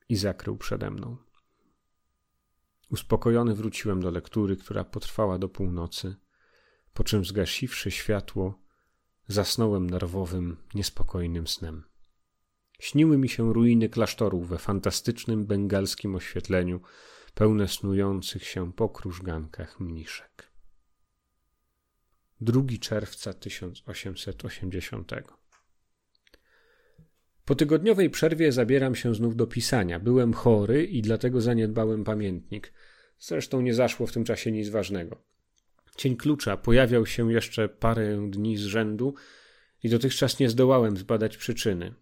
[0.10, 1.18] i zakrył przede mną.
[2.92, 6.16] Uspokojony wróciłem do lektury, która potrwała do północy,
[6.94, 8.60] po czym zgasiwszy światło,
[9.28, 11.84] zasnąłem nerwowym, niespokojnym snem.
[12.80, 16.82] Śniły mi się ruiny klasztorów we fantastycznym bengalskim oświetleniu,
[17.34, 20.52] pełne snujących się po krużgankach mniszek.
[22.42, 25.12] 2 czerwca 1880
[27.45, 29.99] po tygodniowej przerwie zabieram się znów do pisania.
[29.99, 32.73] Byłem chory i dlatego zaniedbałem pamiętnik.
[33.19, 35.23] Zresztą nie zaszło w tym czasie nic ważnego.
[35.95, 39.13] Cień klucza pojawiał się jeszcze parę dni z rzędu
[39.84, 41.93] i dotychczas nie zdołałem zbadać przyczyny.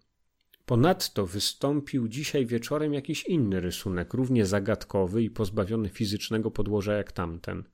[0.66, 7.64] Ponadto wystąpił dzisiaj wieczorem jakiś inny rysunek, równie zagadkowy i pozbawiony fizycznego podłoża jak tamten.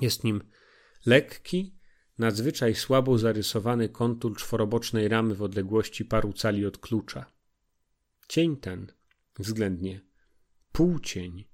[0.00, 0.42] Jest nim
[1.06, 1.74] lekki,
[2.18, 7.32] nadzwyczaj słabo zarysowany kontur czworobocznej ramy w odległości paru cali od klucza.
[8.28, 8.92] Cień ten,
[9.38, 10.00] względnie
[10.72, 11.44] półcień,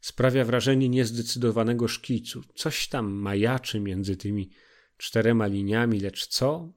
[0.00, 2.42] sprawia wrażenie niezdecydowanego szkicu.
[2.54, 4.50] Coś tam majaczy między tymi
[4.96, 6.72] czterema liniami, lecz co?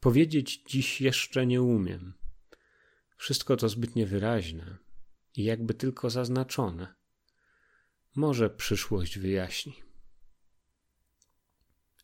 [0.00, 2.14] Powiedzieć dziś jeszcze nie umiem.
[3.16, 4.78] Wszystko to zbytnie wyraźne
[5.36, 6.94] i jakby tylko zaznaczone.
[8.16, 9.87] Może przyszłość wyjaśni.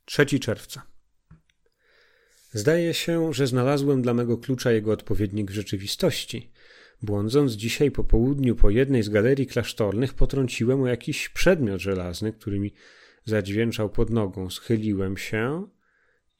[0.04, 0.82] 3 czerwca.
[2.52, 6.50] Zdaje się, że znalazłem dla mego klucza jego odpowiednik w rzeczywistości.
[7.02, 12.60] Błądząc dzisiaj po południu po jednej z galerii klasztornych, potrąciłem o jakiś przedmiot żelazny, który
[12.60, 12.72] mi
[13.24, 14.50] zadźwięczał pod nogą.
[14.50, 15.68] Schyliłem się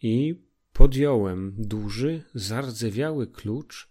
[0.03, 3.89] i podjąłem duży, zardzewiały klucz,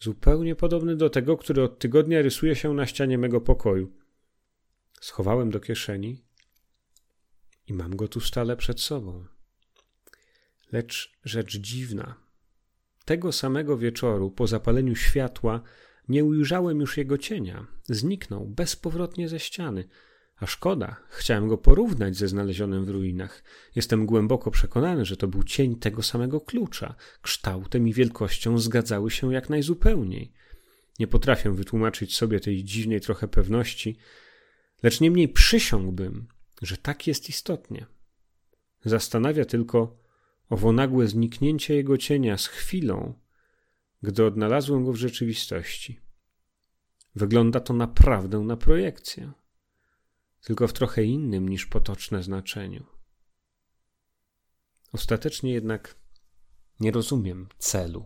[0.00, 3.92] zupełnie podobny do tego, który od tygodnia rysuje się na ścianie mego pokoju.
[5.00, 6.25] Schowałem do kieszeni
[7.66, 9.24] i mam go tu stale przed sobą.
[10.72, 12.14] Lecz rzecz dziwna.
[13.04, 15.62] Tego samego wieczoru, po zapaleniu światła,
[16.08, 17.66] nie ujrzałem już jego cienia.
[17.84, 19.88] Zniknął bezpowrotnie ze ściany.
[20.36, 23.42] A szkoda, chciałem go porównać ze znalezionym w ruinach.
[23.74, 26.94] Jestem głęboko przekonany, że to był cień tego samego klucza.
[27.22, 30.32] Kształtem i wielkością zgadzały się jak najzupełniej.
[30.98, 33.96] Nie potrafię wytłumaczyć sobie tej dziwnej trochę pewności,
[34.82, 36.26] lecz niemniej przysiągłbym,
[36.62, 37.86] że tak jest istotnie.
[38.84, 39.98] Zastanawia tylko
[40.48, 43.14] owo nagłe zniknięcie jego cienia z chwilą,
[44.02, 46.00] gdy odnalazłem go w rzeczywistości.
[47.14, 49.32] Wygląda to naprawdę na projekcję,
[50.40, 52.86] tylko w trochę innym niż potoczne znaczeniu.
[54.92, 55.96] Ostatecznie jednak
[56.80, 58.04] nie rozumiem celu.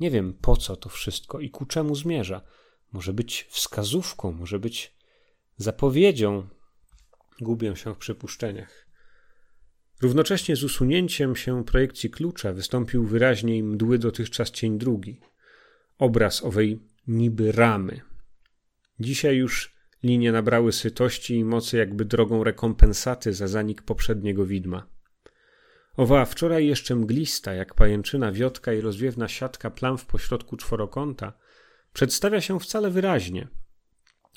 [0.00, 2.40] Nie wiem po co to wszystko i ku czemu zmierza.
[2.92, 4.96] Może być wskazówką, może być
[5.56, 6.48] zapowiedzią.
[7.40, 8.86] Gubię się w przypuszczeniach.
[10.02, 15.20] Równocześnie z usunięciem się projekcji klucza wystąpił wyraźniej mdły dotychczas cień drugi.
[15.98, 18.00] Obraz owej niby ramy.
[19.00, 24.86] Dzisiaj już linie nabrały sytości i mocy jakby drogą rekompensaty za zanik poprzedniego widma.
[25.96, 31.32] Owa wczoraj jeszcze mglista, jak pajęczyna wiotka i rozwiewna siatka plam w pośrodku czworokąta,
[31.92, 33.48] przedstawia się wcale wyraźnie.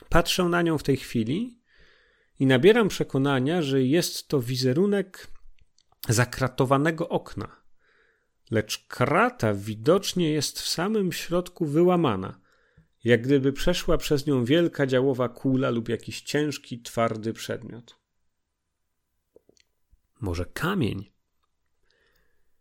[0.09, 1.58] Patrzę na nią w tej chwili
[2.39, 5.27] i nabieram przekonania, że jest to wizerunek
[6.09, 7.61] zakratowanego okna.
[8.51, 12.39] Lecz krata widocznie jest w samym środku wyłamana,
[13.03, 17.99] jak gdyby przeszła przez nią wielka działowa kula lub jakiś ciężki, twardy przedmiot.
[20.21, 21.11] Może kamień?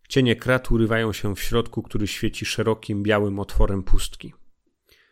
[0.08, 4.34] Cienie krat urywają się w środku, który świeci szerokim, białym otworem pustki.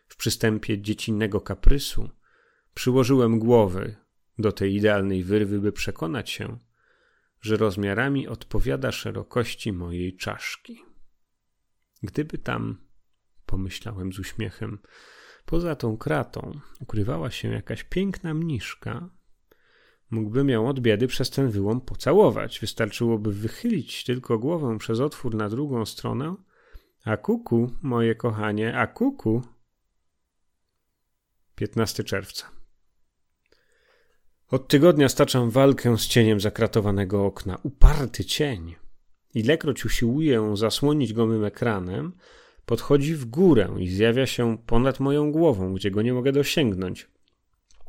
[0.07, 2.09] W przystępie dziecinnego kaprysu
[2.73, 4.06] przyłożyłem głowy
[4.39, 6.57] do tej idealnej wyrwy, by przekonać się,
[7.41, 10.81] że rozmiarami odpowiada szerokości mojej czaszki.
[12.03, 12.77] Gdyby tam,
[13.45, 14.79] pomyślałem z uśmiechem,
[15.45, 19.09] poza tą kratą ukrywała się jakaś piękna mniszka,
[20.11, 22.59] mógłbym ją od biedy przez ten wyłom pocałować.
[22.59, 26.35] Wystarczyłoby wychylić tylko głowę przez otwór na drugą stronę,
[27.05, 29.41] a kuku, moje kochanie, a kuku.
[31.55, 32.56] 15 czerwca.
[34.51, 37.57] Od tygodnia staczam walkę z cieniem zakratowanego okna.
[37.63, 38.75] Uparty cień.
[39.33, 42.13] Ilekroć usiłuję zasłonić go mym ekranem,
[42.65, 47.07] podchodzi w górę i zjawia się ponad moją głową, gdzie go nie mogę dosięgnąć.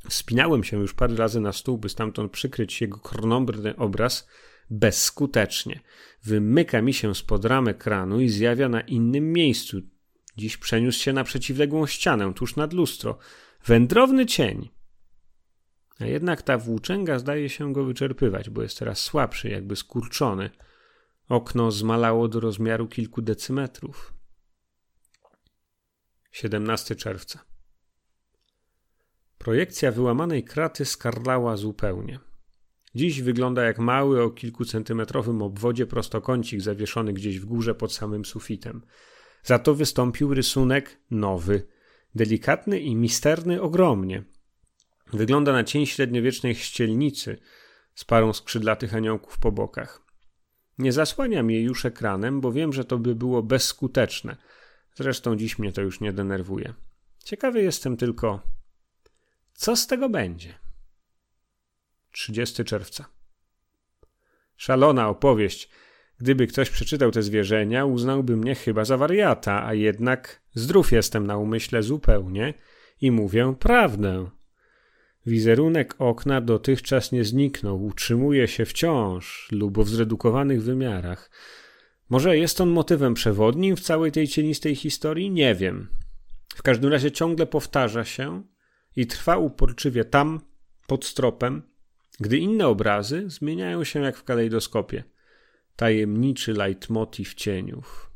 [0.09, 4.29] Spinałem się już parę razy na stół, by stamtąd przykryć jego krnąbrny obraz
[4.71, 5.81] bezskutecznie.
[6.25, 9.81] Wymyka mi się spod ram ekranu i zjawia na innym miejscu.
[10.37, 13.19] Dziś przeniósł się na przeciwległą ścianę, tuż nad lustro.
[13.67, 14.78] Wędrowny cień.
[15.99, 20.51] A jednak ta włóczęga zdaje się go wyczerpywać, bo jest teraz słabszy, jakby skurczony.
[21.29, 24.15] Okno zmalało do rozmiaru kilku decymetrów.
[26.33, 27.45] 17 czerwca.
[29.39, 32.21] Projekcja wyłamanej kraty skarlała zupełnie.
[32.95, 38.83] Dziś wygląda jak mały o kilkucentymetrowym obwodzie prostokącik zawieszony gdzieś w górze pod samym sufitem.
[39.43, 41.67] Za to wystąpił rysunek nowy,
[42.15, 44.25] delikatny i misterny ogromnie–
[45.13, 47.39] Wygląda na cień średniowiecznej ścielnicy
[47.95, 50.03] z parą skrzydlatych aniołków po bokach.
[50.79, 54.37] Nie zasłaniam jej już ekranem, bo wiem, że to by było bezskuteczne.
[54.95, 56.75] Zresztą dziś mnie to już nie denerwuje.
[57.25, 58.43] Ciekawy jestem tylko,
[59.53, 60.55] co z tego będzie.
[62.13, 63.05] 30 czerwca.
[64.57, 65.71] Szalona opowieść.
[66.19, 71.37] Gdyby ktoś przeczytał te zwierzenia, uznałby mnie chyba za wariata, a jednak zdrów jestem na
[71.37, 72.55] umyśle zupełnie
[73.01, 74.31] i mówię prawdę.
[75.29, 81.31] Wizerunek okna dotychczas nie zniknął, utrzymuje się wciąż lub w zredukowanych wymiarach.
[82.09, 85.31] Może jest on motywem przewodnim w całej tej cienistej historii?
[85.31, 85.89] Nie wiem.
[86.55, 88.43] W każdym razie ciągle powtarza się
[88.97, 90.41] i trwa uporczywie tam,
[90.87, 91.63] pod stropem,
[92.21, 95.05] gdy inne obrazy zmieniają się jak w kalejdoskopie.
[95.77, 98.11] Tajemniczy leitmotiv cieniów.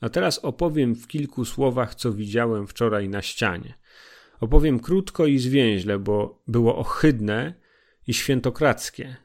[0.00, 3.74] A teraz opowiem w kilku słowach, co widziałem wczoraj na ścianie.
[4.40, 7.54] Opowiem krótko i zwięźle, bo było ohydne
[8.06, 9.16] i świętokradzkie.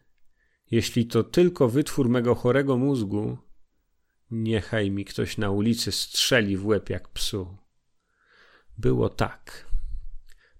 [0.72, 3.38] Jeśli to tylko wytwór mego chorego mózgu,
[4.32, 7.58] niechaj mi ktoś na ulicy strzeli w łeb jak psu.
[8.78, 9.74] Było tak.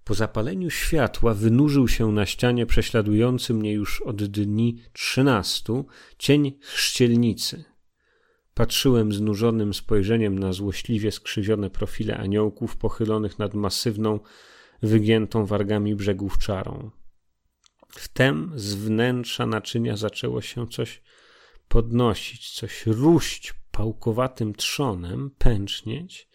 [0.04, 5.86] Po zapaleniu światła wynurzył się na ścianie prześladujący mnie już od dni trzynastu
[6.18, 7.64] cień chrzcielnicy.
[8.54, 14.20] Patrzyłem znużonym spojrzeniem na złośliwie skrzywione profile aniołków pochylonych nad masywną,
[14.82, 16.90] wygiętą wargami brzegów czarą.
[17.88, 21.02] Wtem z wnętrza naczynia zaczęło się coś
[21.68, 26.28] podnosić, coś ruść pałkowatym trzonem, pęcznieć.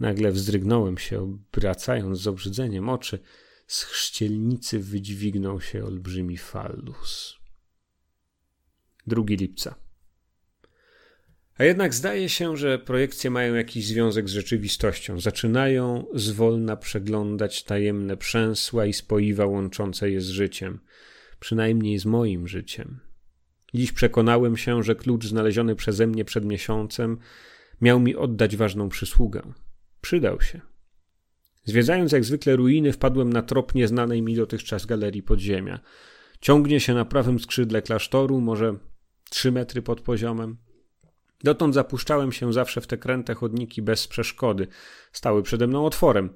[0.00, 3.18] Nagle wzdrygnąłem się, obracając z obrzydzeniem oczy.
[3.66, 7.38] Z chrzcielnicy wydźwignął się olbrzymi fallus.
[9.06, 9.74] 2 lipca.
[11.58, 15.20] A jednak zdaje się, że projekcje mają jakiś związek z rzeczywistością.
[15.20, 20.80] Zaczynają zwolna przeglądać tajemne przęsła i spoiwa łączące je z życiem,
[21.40, 23.00] przynajmniej z moim życiem.
[23.74, 27.18] Dziś przekonałem się, że klucz znaleziony przeze mnie przed miesiącem
[27.80, 29.42] miał mi oddać ważną przysługę.
[30.00, 30.60] Przydał się.
[31.64, 35.80] Zwiedzając jak zwykle ruiny, wpadłem na trop nieznanej mi dotychczas galerii podziemia.
[36.40, 38.74] Ciągnie się na prawym skrzydle klasztoru, może
[39.30, 40.56] trzy metry pod poziomem.
[41.42, 44.66] Dotąd zapuszczałem się zawsze w te kręte chodniki bez przeszkody.
[45.12, 46.30] Stały przede mną otworem.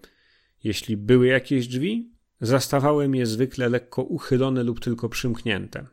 [0.64, 5.86] Jeśli były jakieś drzwi, zastawałem je zwykle lekko uchylone lub tylko przymknięte.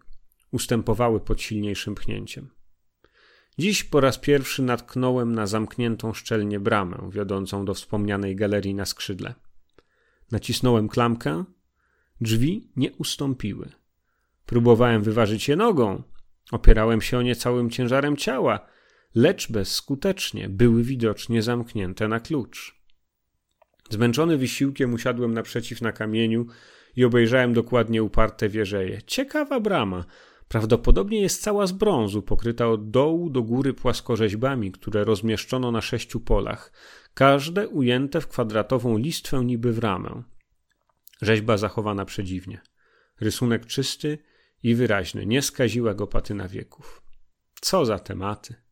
[0.51, 2.49] Ustępowały pod silniejszym pchnięciem.
[3.57, 9.33] Dziś po raz pierwszy natknąłem na zamkniętą szczelnie bramę wiodącą do wspomnianej galerii na skrzydle.
[10.31, 11.43] Nacisnąłem klamkę.
[12.21, 13.69] Drzwi nie ustąpiły.
[14.45, 16.03] Próbowałem wyważyć je nogą.
[16.51, 18.67] Opierałem się o nie całym ciężarem ciała
[19.15, 22.83] lecz bezskutecznie były widocznie zamknięte na klucz.
[23.89, 26.45] Zmęczony wysiłkiem usiadłem naprzeciw na kamieniu
[26.95, 29.01] i obejrzałem dokładnie uparte wieżeje.
[29.01, 30.05] Ciekawa brama.
[30.47, 36.19] Prawdopodobnie jest cała z brązu, pokryta od dołu do góry płaskorzeźbami, które rozmieszczono na sześciu
[36.19, 36.71] polach,
[37.13, 40.23] każde ujęte w kwadratową listwę niby w ramę.
[41.21, 42.61] Rzeźba zachowana przedziwnie.
[43.21, 44.17] Rysunek czysty
[44.63, 47.01] i wyraźny, nie skaziła go patyna wieków.
[47.61, 48.62] Co za tematy!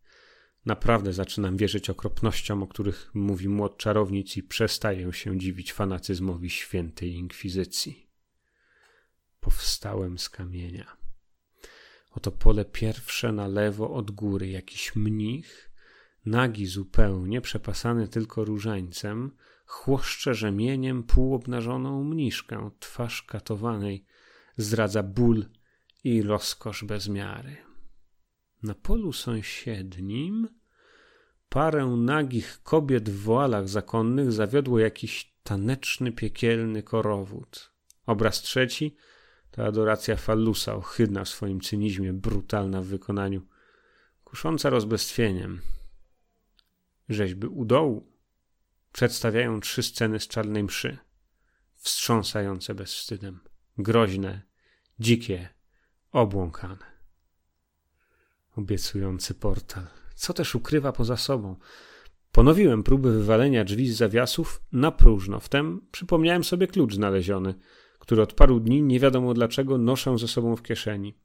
[0.65, 7.13] Naprawdę zaczynam wierzyć okropnościom, o których mówi młot czarownic i przestaję się dziwić fanatyzmowi świętej
[7.13, 8.09] inkwizycji.
[9.39, 10.97] Powstałem z kamienia.
[12.11, 15.71] Oto pole pierwsze na lewo od góry, jakiś mnich,
[16.25, 19.31] nagi zupełnie, przepasany tylko różańcem,
[19.65, 24.05] chłoszcze rzemieniem półobnażoną mniszkę, twarz katowanej,
[24.57, 25.45] zdradza ból
[26.03, 27.70] i rozkosz bez miary.
[28.63, 30.47] Na polu sąsiednim
[31.49, 37.71] parę nagich kobiet w woalach zakonnych zawiodło jakiś taneczny, piekielny korowód.
[38.05, 38.95] Obraz trzeci
[39.51, 43.41] to adoracja Fallusa, ohydna w swoim cynizmie, brutalna w wykonaniu,
[44.23, 45.61] kusząca rozbestwieniem.
[47.09, 48.11] Rzeźby u dołu
[48.91, 50.97] przedstawiają trzy sceny z czarnej mszy,
[51.75, 53.39] wstrząsające bezwstydem,
[53.77, 54.41] groźne,
[54.99, 55.49] dzikie,
[56.11, 56.90] obłąkane
[58.55, 59.87] obiecujący portal.
[60.15, 61.55] Co też ukrywa poza sobą?
[62.31, 65.39] Ponowiłem próby wywalenia drzwi z zawiasów na próżno.
[65.39, 67.55] Wtem przypomniałem sobie klucz znaleziony,
[67.99, 71.17] który od paru dni nie wiadomo dlaczego noszę ze sobą w kieszeni.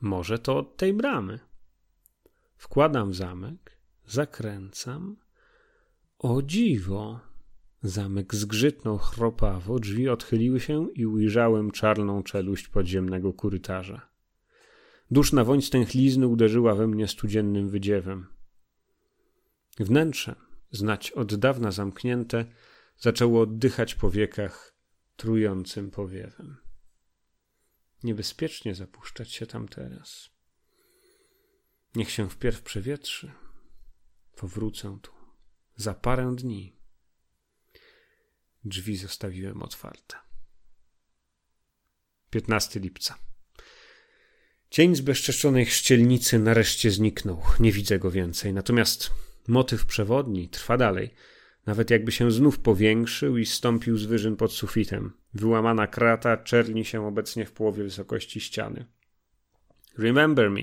[0.00, 1.40] Może to od tej bramy.
[2.56, 5.16] Wkładam w zamek, zakręcam.
[6.18, 7.20] O dziwo!
[7.82, 14.07] Zamek zgrzytnął chropawo, drzwi odchyliły się i ujrzałem czarną czeluść podziemnego korytarza.
[15.10, 18.26] Duszna woń stęchlizny uderzyła we mnie studziennym wydziewem.
[19.78, 20.36] Wnętrze,
[20.70, 22.44] znać od dawna zamknięte,
[22.98, 24.74] zaczęło oddychać po wiekach
[25.16, 26.56] trującym powiewem.
[28.02, 30.30] Niebezpiecznie zapuszczać się tam teraz.
[31.94, 33.32] Niech się wpierw przewietrzy.
[34.36, 35.12] Powrócę tu
[35.76, 36.76] za parę dni.
[38.64, 40.16] Drzwi zostawiłem otwarte.
[42.30, 43.27] 15 lipca.
[44.70, 47.42] Cień z bezczeszczonej chrzcielnicy nareszcie zniknął.
[47.60, 48.54] Nie widzę go więcej.
[48.54, 49.10] Natomiast
[49.48, 51.14] motyw przewodni trwa dalej.
[51.66, 55.12] Nawet jakby się znów powiększył i stąpił z wyżyn pod sufitem.
[55.34, 58.84] Wyłamana krata czerni się obecnie w połowie wysokości ściany.
[59.98, 60.62] Remember me.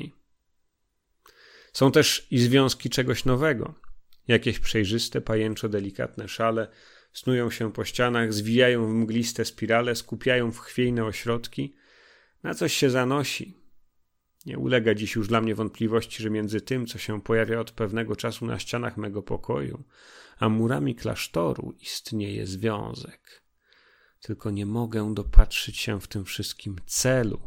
[1.73, 3.73] Są też i związki czegoś nowego.
[4.27, 6.67] Jakieś przejrzyste, pajęczo delikatne szale
[7.13, 11.75] snują się po ścianach, zwijają w mgliste spirale, skupiają w chwiejne ośrodki.
[12.43, 13.64] Na coś się zanosi.
[14.45, 18.15] Nie ulega dziś już dla mnie wątpliwości, że między tym, co się pojawia od pewnego
[18.15, 19.83] czasu na ścianach mego pokoju,
[20.39, 23.43] a murami klasztoru istnieje związek.
[24.21, 27.39] Tylko nie mogę dopatrzyć się w tym wszystkim celu,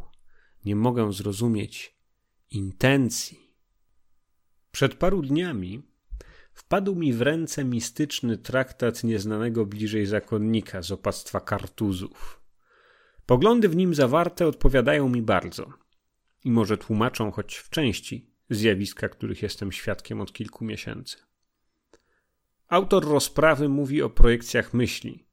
[0.64, 1.98] nie mogę zrozumieć
[2.50, 3.54] intencji.
[4.70, 5.82] Przed paru dniami
[6.52, 12.40] wpadł mi w ręce mistyczny traktat nieznanego bliżej zakonnika z opactwa kartuzów.
[13.26, 15.87] Poglądy w nim zawarte odpowiadają mi bardzo
[16.44, 21.16] i może tłumaczą choć w części zjawiska, których jestem świadkiem od kilku miesięcy.
[22.68, 25.26] Autor rozprawy mówi o projekcjach myśli,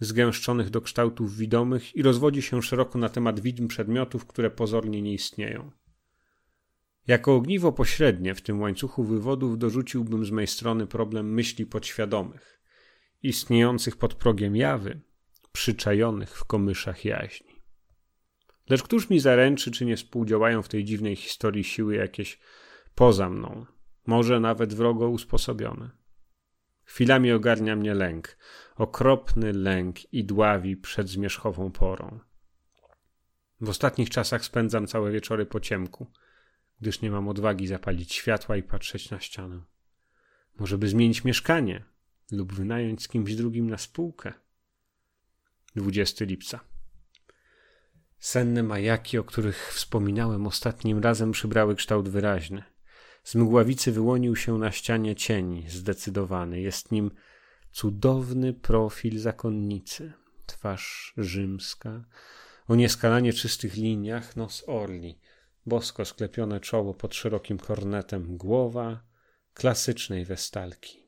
[0.00, 5.12] zgęszczonych do kształtów widomych i rozwodzi się szeroko na temat widm przedmiotów, które pozornie nie
[5.12, 5.70] istnieją.
[7.06, 12.62] Jako ogniwo pośrednie w tym łańcuchu wywodów dorzuciłbym z mej strony problem myśli podświadomych,
[13.22, 15.00] istniejących pod progiem jawy,
[15.52, 17.51] przyczajonych w komyszach jaźni.
[18.72, 22.38] Lecz któż mi zaręczy, czy nie współdziałają w tej dziwnej historii siły jakieś
[22.94, 23.66] poza mną,
[24.06, 25.90] może nawet wrogo usposobione?
[26.84, 28.36] Chwilami ogarnia mnie lęk,
[28.76, 32.20] okropny lęk i dławi przed zmierzchową porą.
[33.60, 36.06] W ostatnich czasach spędzam całe wieczory po ciemku–
[36.80, 39.62] gdyż nie mam odwagi zapalić światła i patrzeć na ścianę.
[40.58, 41.84] Może by zmienić mieszkanie
[42.30, 44.32] lub wynająć z kimś drugim na spółkę.
[45.76, 46.71] 20 lipca.
[48.22, 52.62] Senne majaki, o których wspominałem ostatnim razem, przybrały kształt wyraźny.
[53.24, 56.60] Z mgławicy wyłonił się na ścianie cień zdecydowany.
[56.60, 57.10] Jest nim
[57.72, 60.12] cudowny profil zakonnicy.
[60.46, 62.04] Twarz rzymska,
[62.68, 65.18] o nieskalanie czystych liniach, nos orli–
[65.66, 69.04] bosko sklepione czoło pod szerokim kornetem, głowa
[69.54, 70.98] klasycznej westalki.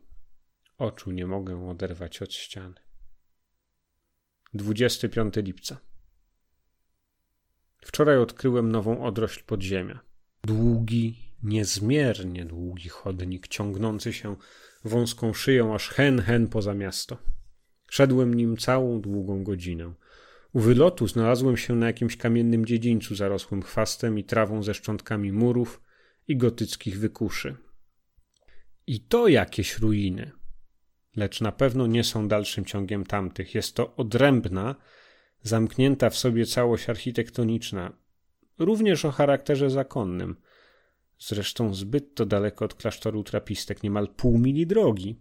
[0.79, 2.81] Oczu nie mogę oderwać od ściany.
[4.55, 5.93] 25 lipca.
[7.85, 10.01] Wczoraj odkryłem nową odrośl podziemia.
[10.43, 14.37] Długi, niezmiernie długi chodnik, ciągnący się
[14.85, 17.18] wąską szyją aż hen, hen poza miasto.
[17.91, 19.95] Szedłem nim całą długą godzinę.
[20.53, 25.80] U wylotu znalazłem się na jakimś kamiennym dziedzińcu zarosłym chwastem i trawą ze szczątkami murów
[26.28, 27.57] i gotyckich wykuszy.
[28.87, 30.32] I to jakieś ruiny.
[31.16, 33.55] Lecz na pewno nie są dalszym ciągiem tamtych.
[33.55, 34.74] Jest to odrębna,
[35.45, 37.92] zamknięta w sobie całość architektoniczna,
[38.59, 40.36] również o charakterze zakonnym.
[41.18, 45.16] Zresztą zbyt to daleko od klasztoru trapistek, niemal pół mili drogi.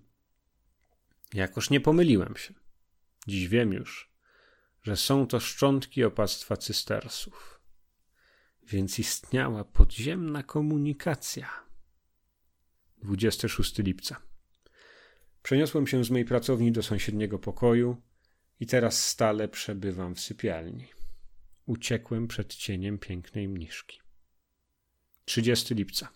[1.34, 2.54] Jakoż nie pomyliłem się.
[3.28, 4.12] Dziś wiem już,
[4.84, 7.62] że są to szczątki opactwa cystersów.
[8.64, 11.50] Więc istniała podziemna komunikacja.
[12.98, 14.22] 26 lipca.
[15.44, 18.02] Przeniosłem się z mojej pracowni do sąsiedniego pokoju
[18.64, 20.88] i teraz stale przebywam w sypialni.
[21.66, 24.00] Uciekłem przed cieniem pięknej mniszki.
[25.26, 26.10] 30 lipca.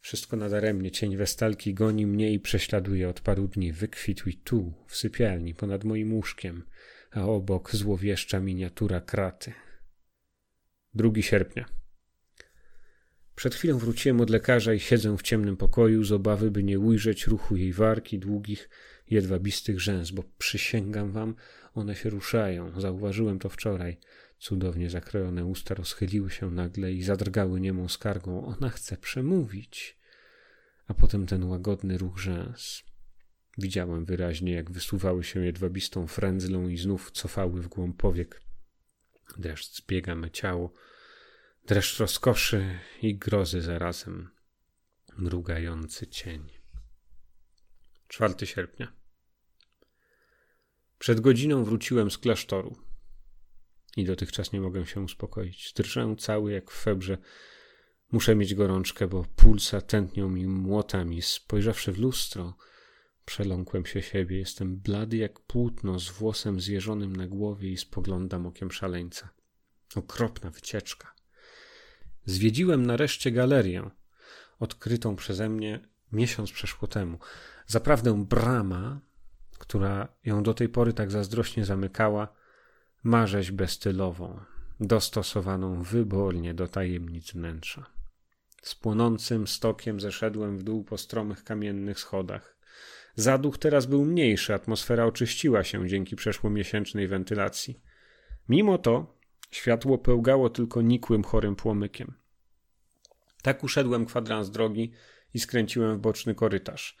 [0.00, 0.90] Wszystko nadaremnie.
[0.90, 3.72] Cień westalki goni mnie i prześladuje od paru dni.
[3.72, 6.64] Wykwitł i tu, w sypialni, ponad moim łóżkiem
[7.10, 9.52] a obok złowieszcza miniatura kraty.
[10.94, 11.64] 2 sierpnia.
[13.34, 17.26] Przed chwilą wróciłem od lekarza i siedzę w ciemnym pokoju z obawy, by nie ujrzeć
[17.26, 18.68] ruchu jej warki, długich,
[19.12, 21.34] jedwabistych rzęs, bo przysięgam wam,
[21.74, 22.80] one się ruszają.
[22.80, 23.98] Zauważyłem to wczoraj.
[24.38, 28.46] Cudownie zakrojone usta rozchyliły się nagle i zadrgały niemą skargą.
[28.46, 29.98] Ona chce przemówić.
[30.86, 32.82] A potem ten łagodny ruch rzęs.
[33.58, 38.42] Widziałem wyraźnie, jak wysuwały się jedwabistą frędzlą i znów cofały w głąb powiek.
[39.38, 40.72] Deszcz zbiega me ciało,
[41.66, 44.30] dreszcz rozkoszy i grozy zarazem,
[45.16, 46.48] mrugający cień.
[48.08, 49.01] 4 sierpnia.
[51.02, 52.76] Przed godziną wróciłem z klasztoru
[53.96, 55.72] i dotychczas nie mogę się uspokoić.
[55.72, 57.18] Drżę cały jak w febrze.
[58.12, 61.22] Muszę mieć gorączkę, bo pulsa tętnią mi młotami.
[61.22, 62.56] Spojrzawszy w lustro,
[63.24, 68.70] Przeląkłem się siebie, jestem blady jak płótno z włosem zjeżonym na głowie i spoglądam okiem
[68.70, 69.28] szaleńca.
[69.96, 71.14] Okropna wycieczka.
[72.24, 73.90] Zwiedziłem nareszcie galerię,
[74.58, 77.18] odkrytą przeze mnie miesiąc przeszło temu.
[77.66, 79.00] Zaprawdę brama,
[79.62, 82.28] która ją do tej pory tak zazdrośnie zamykała,
[83.02, 84.40] ma rzeźbę stylową.
[84.80, 87.86] dostosowaną wybornie do tajemnic wnętrza.
[88.62, 92.56] Z płonącym stokiem zeszedłem w dół po stromych kamiennych schodach.
[93.14, 97.80] Zaduch teraz był mniejszy, atmosfera oczyściła się dzięki przeszłomiesięcznej wentylacji.
[98.48, 99.18] Mimo to
[99.50, 102.14] światło pełgało tylko nikłym, chorym płomykiem.
[103.42, 104.92] Tak uszedłem kwadrans drogi
[105.34, 106.96] i skręciłem w boczny korytarz.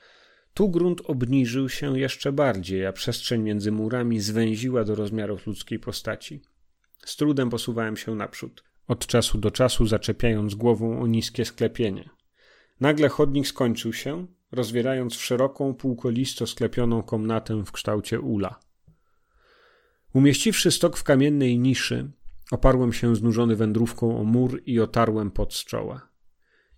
[0.54, 6.42] Tu grunt obniżył się jeszcze bardziej, a przestrzeń między murami zwęziła do rozmiarów ludzkiej postaci.
[7.04, 12.10] Z trudem posuwałem się naprzód, od czasu do czasu zaczepiając głową o niskie sklepienie.
[12.80, 18.60] Nagle chodnik skończył się, rozwierając w szeroką, półkolisto sklepioną komnatę w kształcie ula.
[20.12, 22.10] Umieściwszy stok w kamiennej niszy,
[22.50, 26.08] oparłem się znużony wędrówką o mur i otarłem pod z czoła.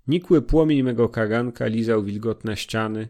[0.07, 3.09] Nikły płomień mego kaganka lizał wilgotne ściany,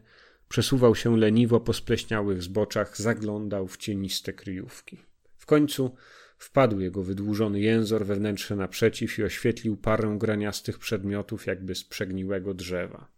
[0.55, 4.99] przesuwał się leniwo po spleśniałych zboczach, zaglądał w cieniste kryjówki.
[5.37, 5.95] W końcu
[6.39, 12.55] wpadł jego wydłużony jęzor we wnętrze naprzeciw i oświetlił parę graniastych przedmiotów, jakby z przegniłego
[12.55, 13.09] drzewa.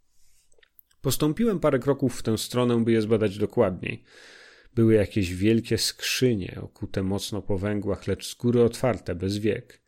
[1.01, 4.05] Postąpiłem parę kroków w tę stronę, by je zbadać dokładniej.
[4.75, 9.83] Były jakieś wielkie skrzynie, okute mocno po węgłach, lecz z góry otwarte, bez wiek.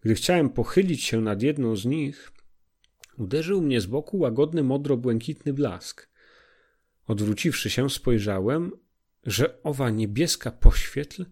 [0.00, 2.32] Gdy chciałem pochylić się nad jedną z nich,
[3.18, 6.11] uderzył mnie z boku łagodny modro-błękitny blask.
[7.06, 8.72] Odwróciwszy się, spojrzałem,
[9.24, 11.24] że owa niebieska poświetl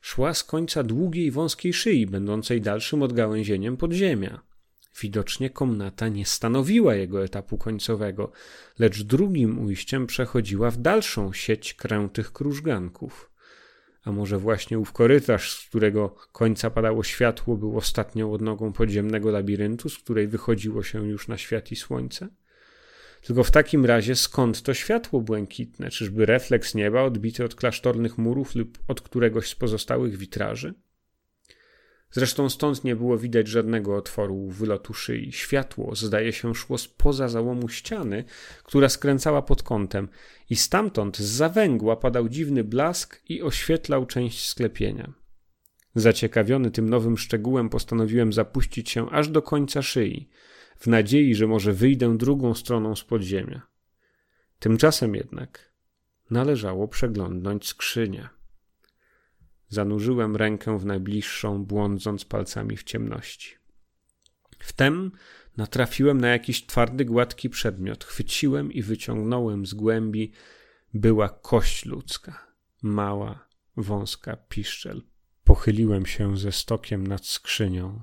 [0.00, 4.42] szła z końca długiej, wąskiej szyi, będącej dalszym odgałęzieniem podziemia.
[5.02, 8.32] Widocznie komnata nie stanowiła jego etapu końcowego,
[8.78, 13.30] lecz drugim ujściem przechodziła w dalszą sieć krętych krużganków.
[14.04, 19.88] A może właśnie ów korytarz, z którego końca padało światło, był ostatnią odnogą podziemnego labiryntu,
[19.88, 22.28] z której wychodziło się już na świat i słońce?
[23.22, 25.90] Tylko w takim razie skąd to światło błękitne?
[25.90, 30.74] Czyżby refleks nieba odbity od klasztornych murów lub od któregoś z pozostałych witraży?
[32.10, 35.32] Zresztą stąd nie było widać żadnego otworu wylotu szyi.
[35.32, 38.24] Światło, zdaje się, szło spoza załomu ściany,
[38.64, 40.08] która skręcała pod kątem,
[40.50, 45.12] i stamtąd z zawęgła padał dziwny blask i oświetlał część sklepienia.
[45.94, 50.28] Zaciekawiony tym nowym szczegółem, postanowiłem zapuścić się aż do końca szyi,
[50.78, 53.62] w nadziei, że może wyjdę drugą stroną z podziemia.
[54.58, 55.72] Tymczasem jednak
[56.30, 58.28] należało przeglądnąć skrzynię.
[59.68, 63.54] Zanurzyłem rękę w najbliższą, błądząc palcami w ciemności.
[64.58, 65.12] Wtem
[65.56, 68.04] natrafiłem na jakiś twardy, gładki przedmiot.
[68.04, 70.32] Chwyciłem i wyciągnąłem z głębi.
[70.94, 72.46] Była kość ludzka.
[72.82, 75.02] Mała, wąska piszczel.
[75.44, 78.02] Pochyliłem się ze stokiem nad skrzynią.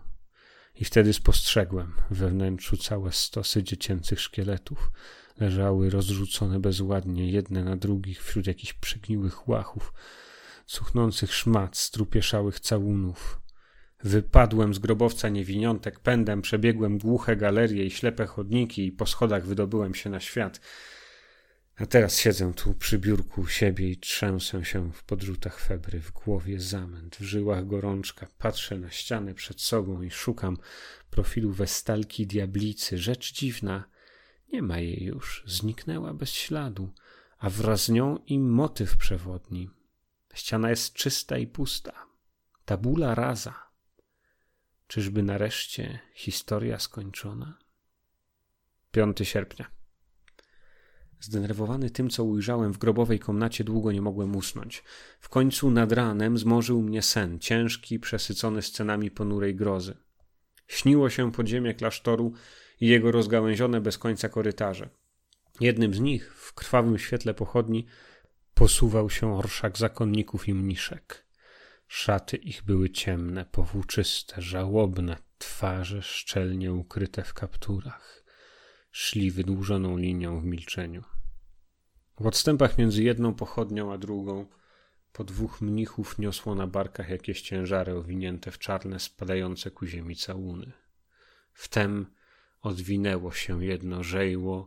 [0.76, 4.91] I wtedy spostrzegłem we wnętrzu całe stosy dziecięcych szkieletów.
[5.39, 9.93] Leżały rozrzucone bezładnie, jedne na drugich, wśród jakichś przegniłych łachów
[10.65, 13.41] cuchnących szmat, strupieszałych całunów.
[14.03, 19.95] Wypadłem z grobowca niewiniątek, pędem przebiegłem głuche galerie i ślepe chodniki i po schodach wydobyłem
[19.95, 20.61] się na świat.
[21.76, 26.59] A teraz siedzę tu przy biurku siebie i trzęsę się w podrzutach febry, w głowie
[26.59, 28.28] zamęt, w żyłach gorączka.
[28.38, 30.57] Patrzę na ścianę przed sobą i szukam
[31.09, 32.97] profilu westalki diablicy.
[32.97, 33.84] Rzecz dziwna,
[34.53, 36.93] nie ma jej już, zniknęła bez śladu,
[37.38, 39.69] a wraz z nią i motyw przewodni.
[40.34, 42.05] Ściana jest czysta i pusta.
[42.65, 43.69] Tabula rasa.
[44.88, 47.57] Czyżby nareszcie historia skończona?
[48.91, 49.83] 5 sierpnia.
[51.24, 54.84] Zdenerwowany tym, co ujrzałem w grobowej komnacie, długo nie mogłem usnąć.
[55.19, 59.97] W końcu nad ranem zmorzył mnie sen, ciężki, przesycony scenami ponurej grozy.
[60.67, 62.34] Śniło się podziemie klasztoru
[62.82, 64.89] i jego rozgałęzione bez końca korytarze.
[65.59, 67.86] Jednym z nich, w krwawym świetle pochodni,
[68.53, 71.26] posuwał się orszak zakonników i mniszek.
[71.88, 78.26] Szaty ich były ciemne, powłóczyste, żałobne, twarze szczelnie ukryte w kapturach.
[78.91, 81.12] Szli wydłużoną linią w milczeniu.
[82.20, 84.45] W odstępach między jedną pochodnią a drugą
[85.14, 90.72] po dwóch mnichów niosło na barkach jakieś ciężary owinięte w czarne, spadające ku ziemi całuny.
[91.53, 92.05] Wtem
[92.61, 94.66] odwinęło się jedno żejło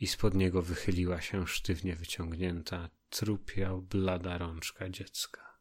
[0.00, 5.58] i spod niego wychyliła się sztywnie wyciągnięta, trupia, blada rączka dziecka.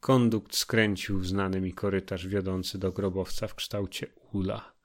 [0.00, 4.77] Kondukt skręcił w znany mi korytarz wiodący do grobowca w kształcie ula.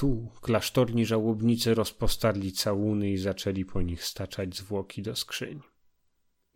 [0.00, 5.60] Tu klasztorni żałobnicy rozpostarli całuny i zaczęli po nich staczać zwłoki do skrzyń.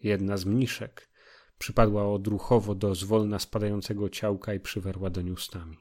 [0.03, 1.11] Jedna z mniszek
[1.59, 5.79] przypadła odruchowo do zwolna spadającego ciałka i przywerła do ustami.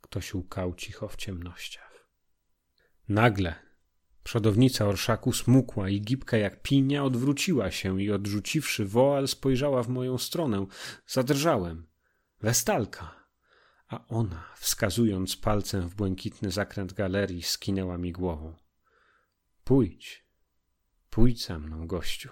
[0.00, 2.08] Ktoś łkał cicho w ciemnościach.
[3.08, 3.54] Nagle
[4.22, 10.18] Przodownica orszaku smukła i gibka jak pinia odwróciła się i odrzuciwszy woal spojrzała w moją
[10.18, 10.66] stronę.
[11.06, 11.86] Zadrżałem.
[12.40, 13.19] Westalka.
[13.90, 18.56] A ona, wskazując palcem w błękitny zakręt galerii, skinęła mi głową.
[19.64, 20.24] Pójdź,
[21.10, 22.30] pójdź za mną, gościu.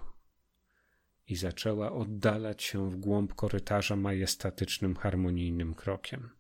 [1.27, 6.31] I zaczęła oddalać się w głąb korytarza majestatycznym, harmonijnym krokiem.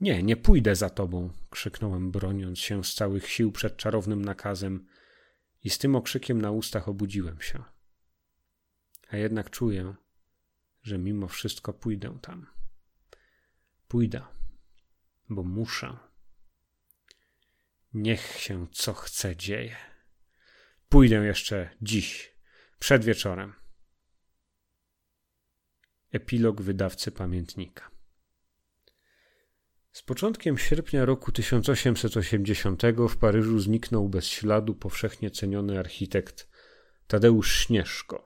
[0.00, 4.86] Nie, nie pójdę za tobą, krzyknąłem, broniąc się z całych sił przed czarownym nakazem,
[5.64, 7.62] i z tym okrzykiem na ustach obudziłem się.
[9.10, 9.94] A jednak czuję,
[10.82, 12.46] że mimo wszystko pójdę tam.
[13.92, 14.22] Pójdę,
[15.28, 15.98] bo muszę.
[17.94, 19.76] Niech się co chce dzieje.
[20.88, 22.36] Pójdę jeszcze dziś,
[22.78, 23.52] przed wieczorem.
[26.12, 27.90] Epilog wydawcy pamiętnika.
[29.92, 36.48] Z początkiem sierpnia roku 1880 w Paryżu zniknął bez śladu powszechnie ceniony architekt
[37.06, 38.24] Tadeusz Śnieżko.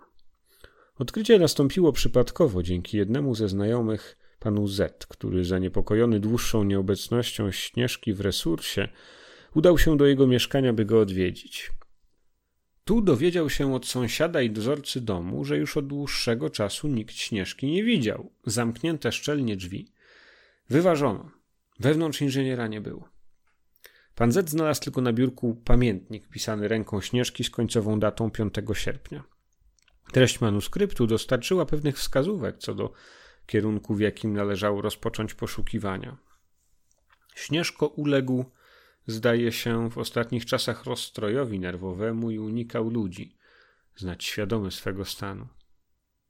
[0.95, 8.21] Odkrycie nastąpiło przypadkowo dzięki jednemu ze znajomych, panu Z, który zaniepokojony dłuższą nieobecnością Śnieżki w
[8.21, 8.89] resursie,
[9.55, 11.73] udał się do jego mieszkania, by go odwiedzić.
[12.85, 17.67] Tu dowiedział się od sąsiada i dozorcy domu, że już od dłuższego czasu nikt Śnieżki
[17.67, 18.33] nie widział.
[18.47, 19.93] Zamknięte szczelnie drzwi.
[20.71, 21.31] Wyważono.
[21.81, 23.09] Wewnątrz inżyniera nie było.
[24.15, 29.25] Pan Z znalazł tylko na biurku pamiętnik pisany ręką Śnieżki z końcową datą 5 sierpnia.
[30.13, 32.93] Treść manuskryptu dostarczyła pewnych wskazówek co do
[33.47, 36.17] kierunku, w jakim należało rozpocząć poszukiwania.
[37.35, 38.45] Śnieżko uległ,
[39.07, 43.37] zdaje się, w ostatnich czasach rozstrojowi nerwowemu i unikał ludzi,
[43.97, 45.49] znać świadomy swego stanu.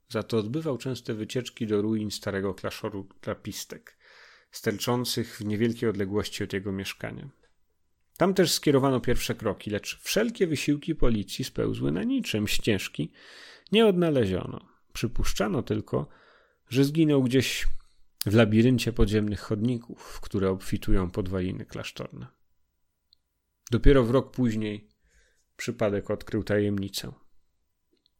[0.09, 3.97] Za to odbywał częste wycieczki do ruin starego klasztoru trapistek,
[4.51, 7.29] sterczących w niewielkiej odległości od jego mieszkania.
[8.17, 12.47] Tam też skierowano pierwsze kroki, lecz wszelkie wysiłki policji spełzły na niczym.
[12.47, 13.11] Ścieżki
[13.71, 14.69] nie odnaleziono.
[14.93, 16.07] Przypuszczano tylko,
[16.69, 17.67] że zginął gdzieś
[18.25, 22.27] w labiryncie podziemnych chodników, które obfitują podwaliny klasztorne.
[23.71, 24.89] Dopiero w rok później
[25.57, 27.11] przypadek odkrył tajemnicę.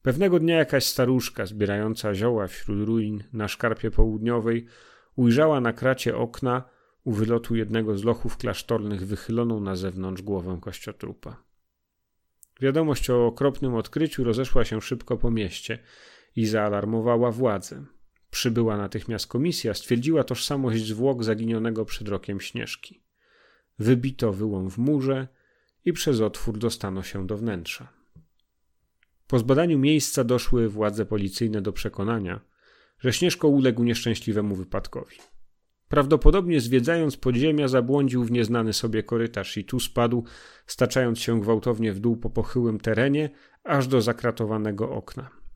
[0.01, 4.67] Pewnego dnia jakaś staruszka zbierająca zioła wśród ruin na szkarpie południowej
[5.15, 6.63] ujrzała na kracie okna
[7.03, 11.43] u wylotu jednego z lochów klasztornych wychyloną na zewnątrz głowę kościotrupa.
[12.61, 15.79] Wiadomość o okropnym odkryciu rozeszła się szybko po mieście
[16.35, 17.85] i zaalarmowała władzę.
[18.37, 23.03] Przybyła natychmiast komisja, stwierdziła tożsamość zwłok zaginionego przed rokiem Śnieżki.
[23.79, 25.27] Wybito wyłom w murze
[25.85, 27.93] i przez otwór dostano się do wnętrza.
[29.27, 32.39] Po zbadaniu miejsca doszły władze policyjne do przekonania,
[32.99, 35.17] że Śnieżko uległ nieszczęśliwemu wypadkowi.
[35.87, 40.23] Prawdopodobnie zwiedzając podziemia zabłądził w nieznany sobie korytarz i tu spadł,
[40.67, 43.29] staczając się gwałtownie w dół po pochyłym terenie,
[43.63, 45.46] aż do zakratowanego okna.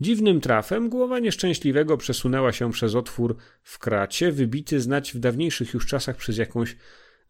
[0.00, 5.86] Dziwnym trafem głowa nieszczęśliwego przesunęła się przez otwór w kracie, wybity znać w dawniejszych już
[5.86, 6.76] czasach przez jakąś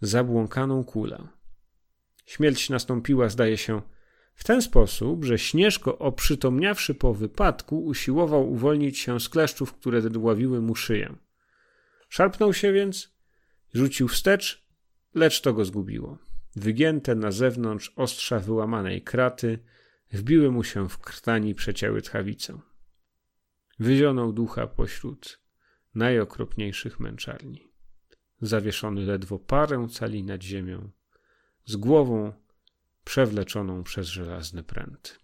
[0.00, 1.28] zabłąkaną kulę.
[2.26, 3.82] Śmierć nastąpiła, zdaje się,
[4.34, 10.60] w ten sposób, że Śnieżko, oprzytomniawszy po wypadku, usiłował uwolnić się z kleszczów, które dławiły
[10.60, 11.16] mu szyję.
[12.08, 13.14] Szarpnął się więc,
[13.74, 14.66] rzucił wstecz,
[15.14, 16.18] lecz to go zgubiło.
[16.56, 19.58] Wygięte na zewnątrz ostrza wyłamanej kraty
[20.14, 22.60] wbiły mu się w krtani przecięły tchawicę.
[23.78, 25.40] Wyzionął ducha pośród
[25.94, 27.72] najokropniejszych męczarni.
[28.40, 30.90] Zawieszony ledwo parę cali nad ziemią,
[31.64, 32.32] z głową
[33.04, 35.23] przewleczoną przez żelazny pręt.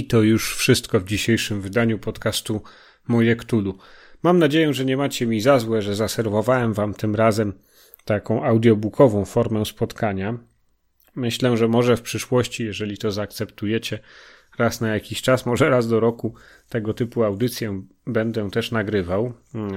[0.00, 2.62] I to już wszystko w dzisiejszym wydaniu podcastu
[3.08, 3.78] Moje Ktulu.
[4.22, 7.52] Mam nadzieję, że nie macie mi za złe, że zaserwowałem wam tym razem
[8.04, 10.38] taką audiobookową formę spotkania.
[11.14, 13.98] Myślę, że może w przyszłości, jeżeli to zaakceptujecie,
[14.58, 16.34] raz na jakiś czas, może raz do roku
[16.68, 19.32] tego typu audycję będę też nagrywał.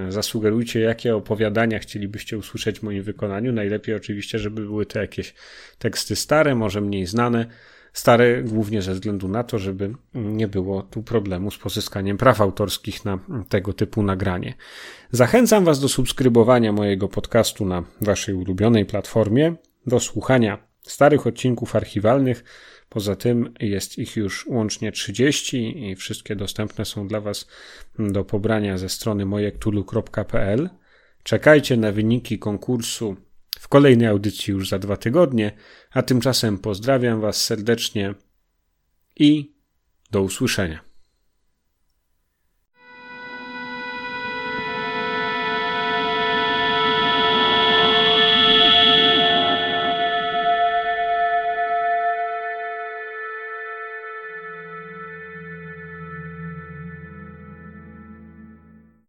[0.09, 3.51] Zasugerujcie, jakie opowiadania chcielibyście usłyszeć w moim wykonaniu.
[3.51, 5.33] Najlepiej oczywiście, żeby były to jakieś
[5.77, 7.45] teksty stare, może mniej znane
[7.93, 13.05] stare, głównie ze względu na to, żeby nie było tu problemu z pozyskaniem praw autorskich
[13.05, 13.19] na
[13.49, 14.53] tego typu nagranie.
[15.11, 19.55] Zachęcam Was do subskrybowania mojego podcastu na Waszej ulubionej platformie,
[19.87, 22.43] do słuchania starych odcinków archiwalnych.
[22.89, 27.47] Poza tym jest ich już łącznie 30 i wszystkie dostępne są dla Was
[27.99, 30.69] do pobrania ze strony mojektulu.pl.
[31.23, 33.15] Czekajcie na wyniki konkursu
[33.59, 35.51] w kolejnej audycji już za dwa tygodnie,
[35.93, 38.13] a tymczasem pozdrawiam Was serdecznie
[39.15, 39.53] i
[40.11, 40.92] do usłyszenia.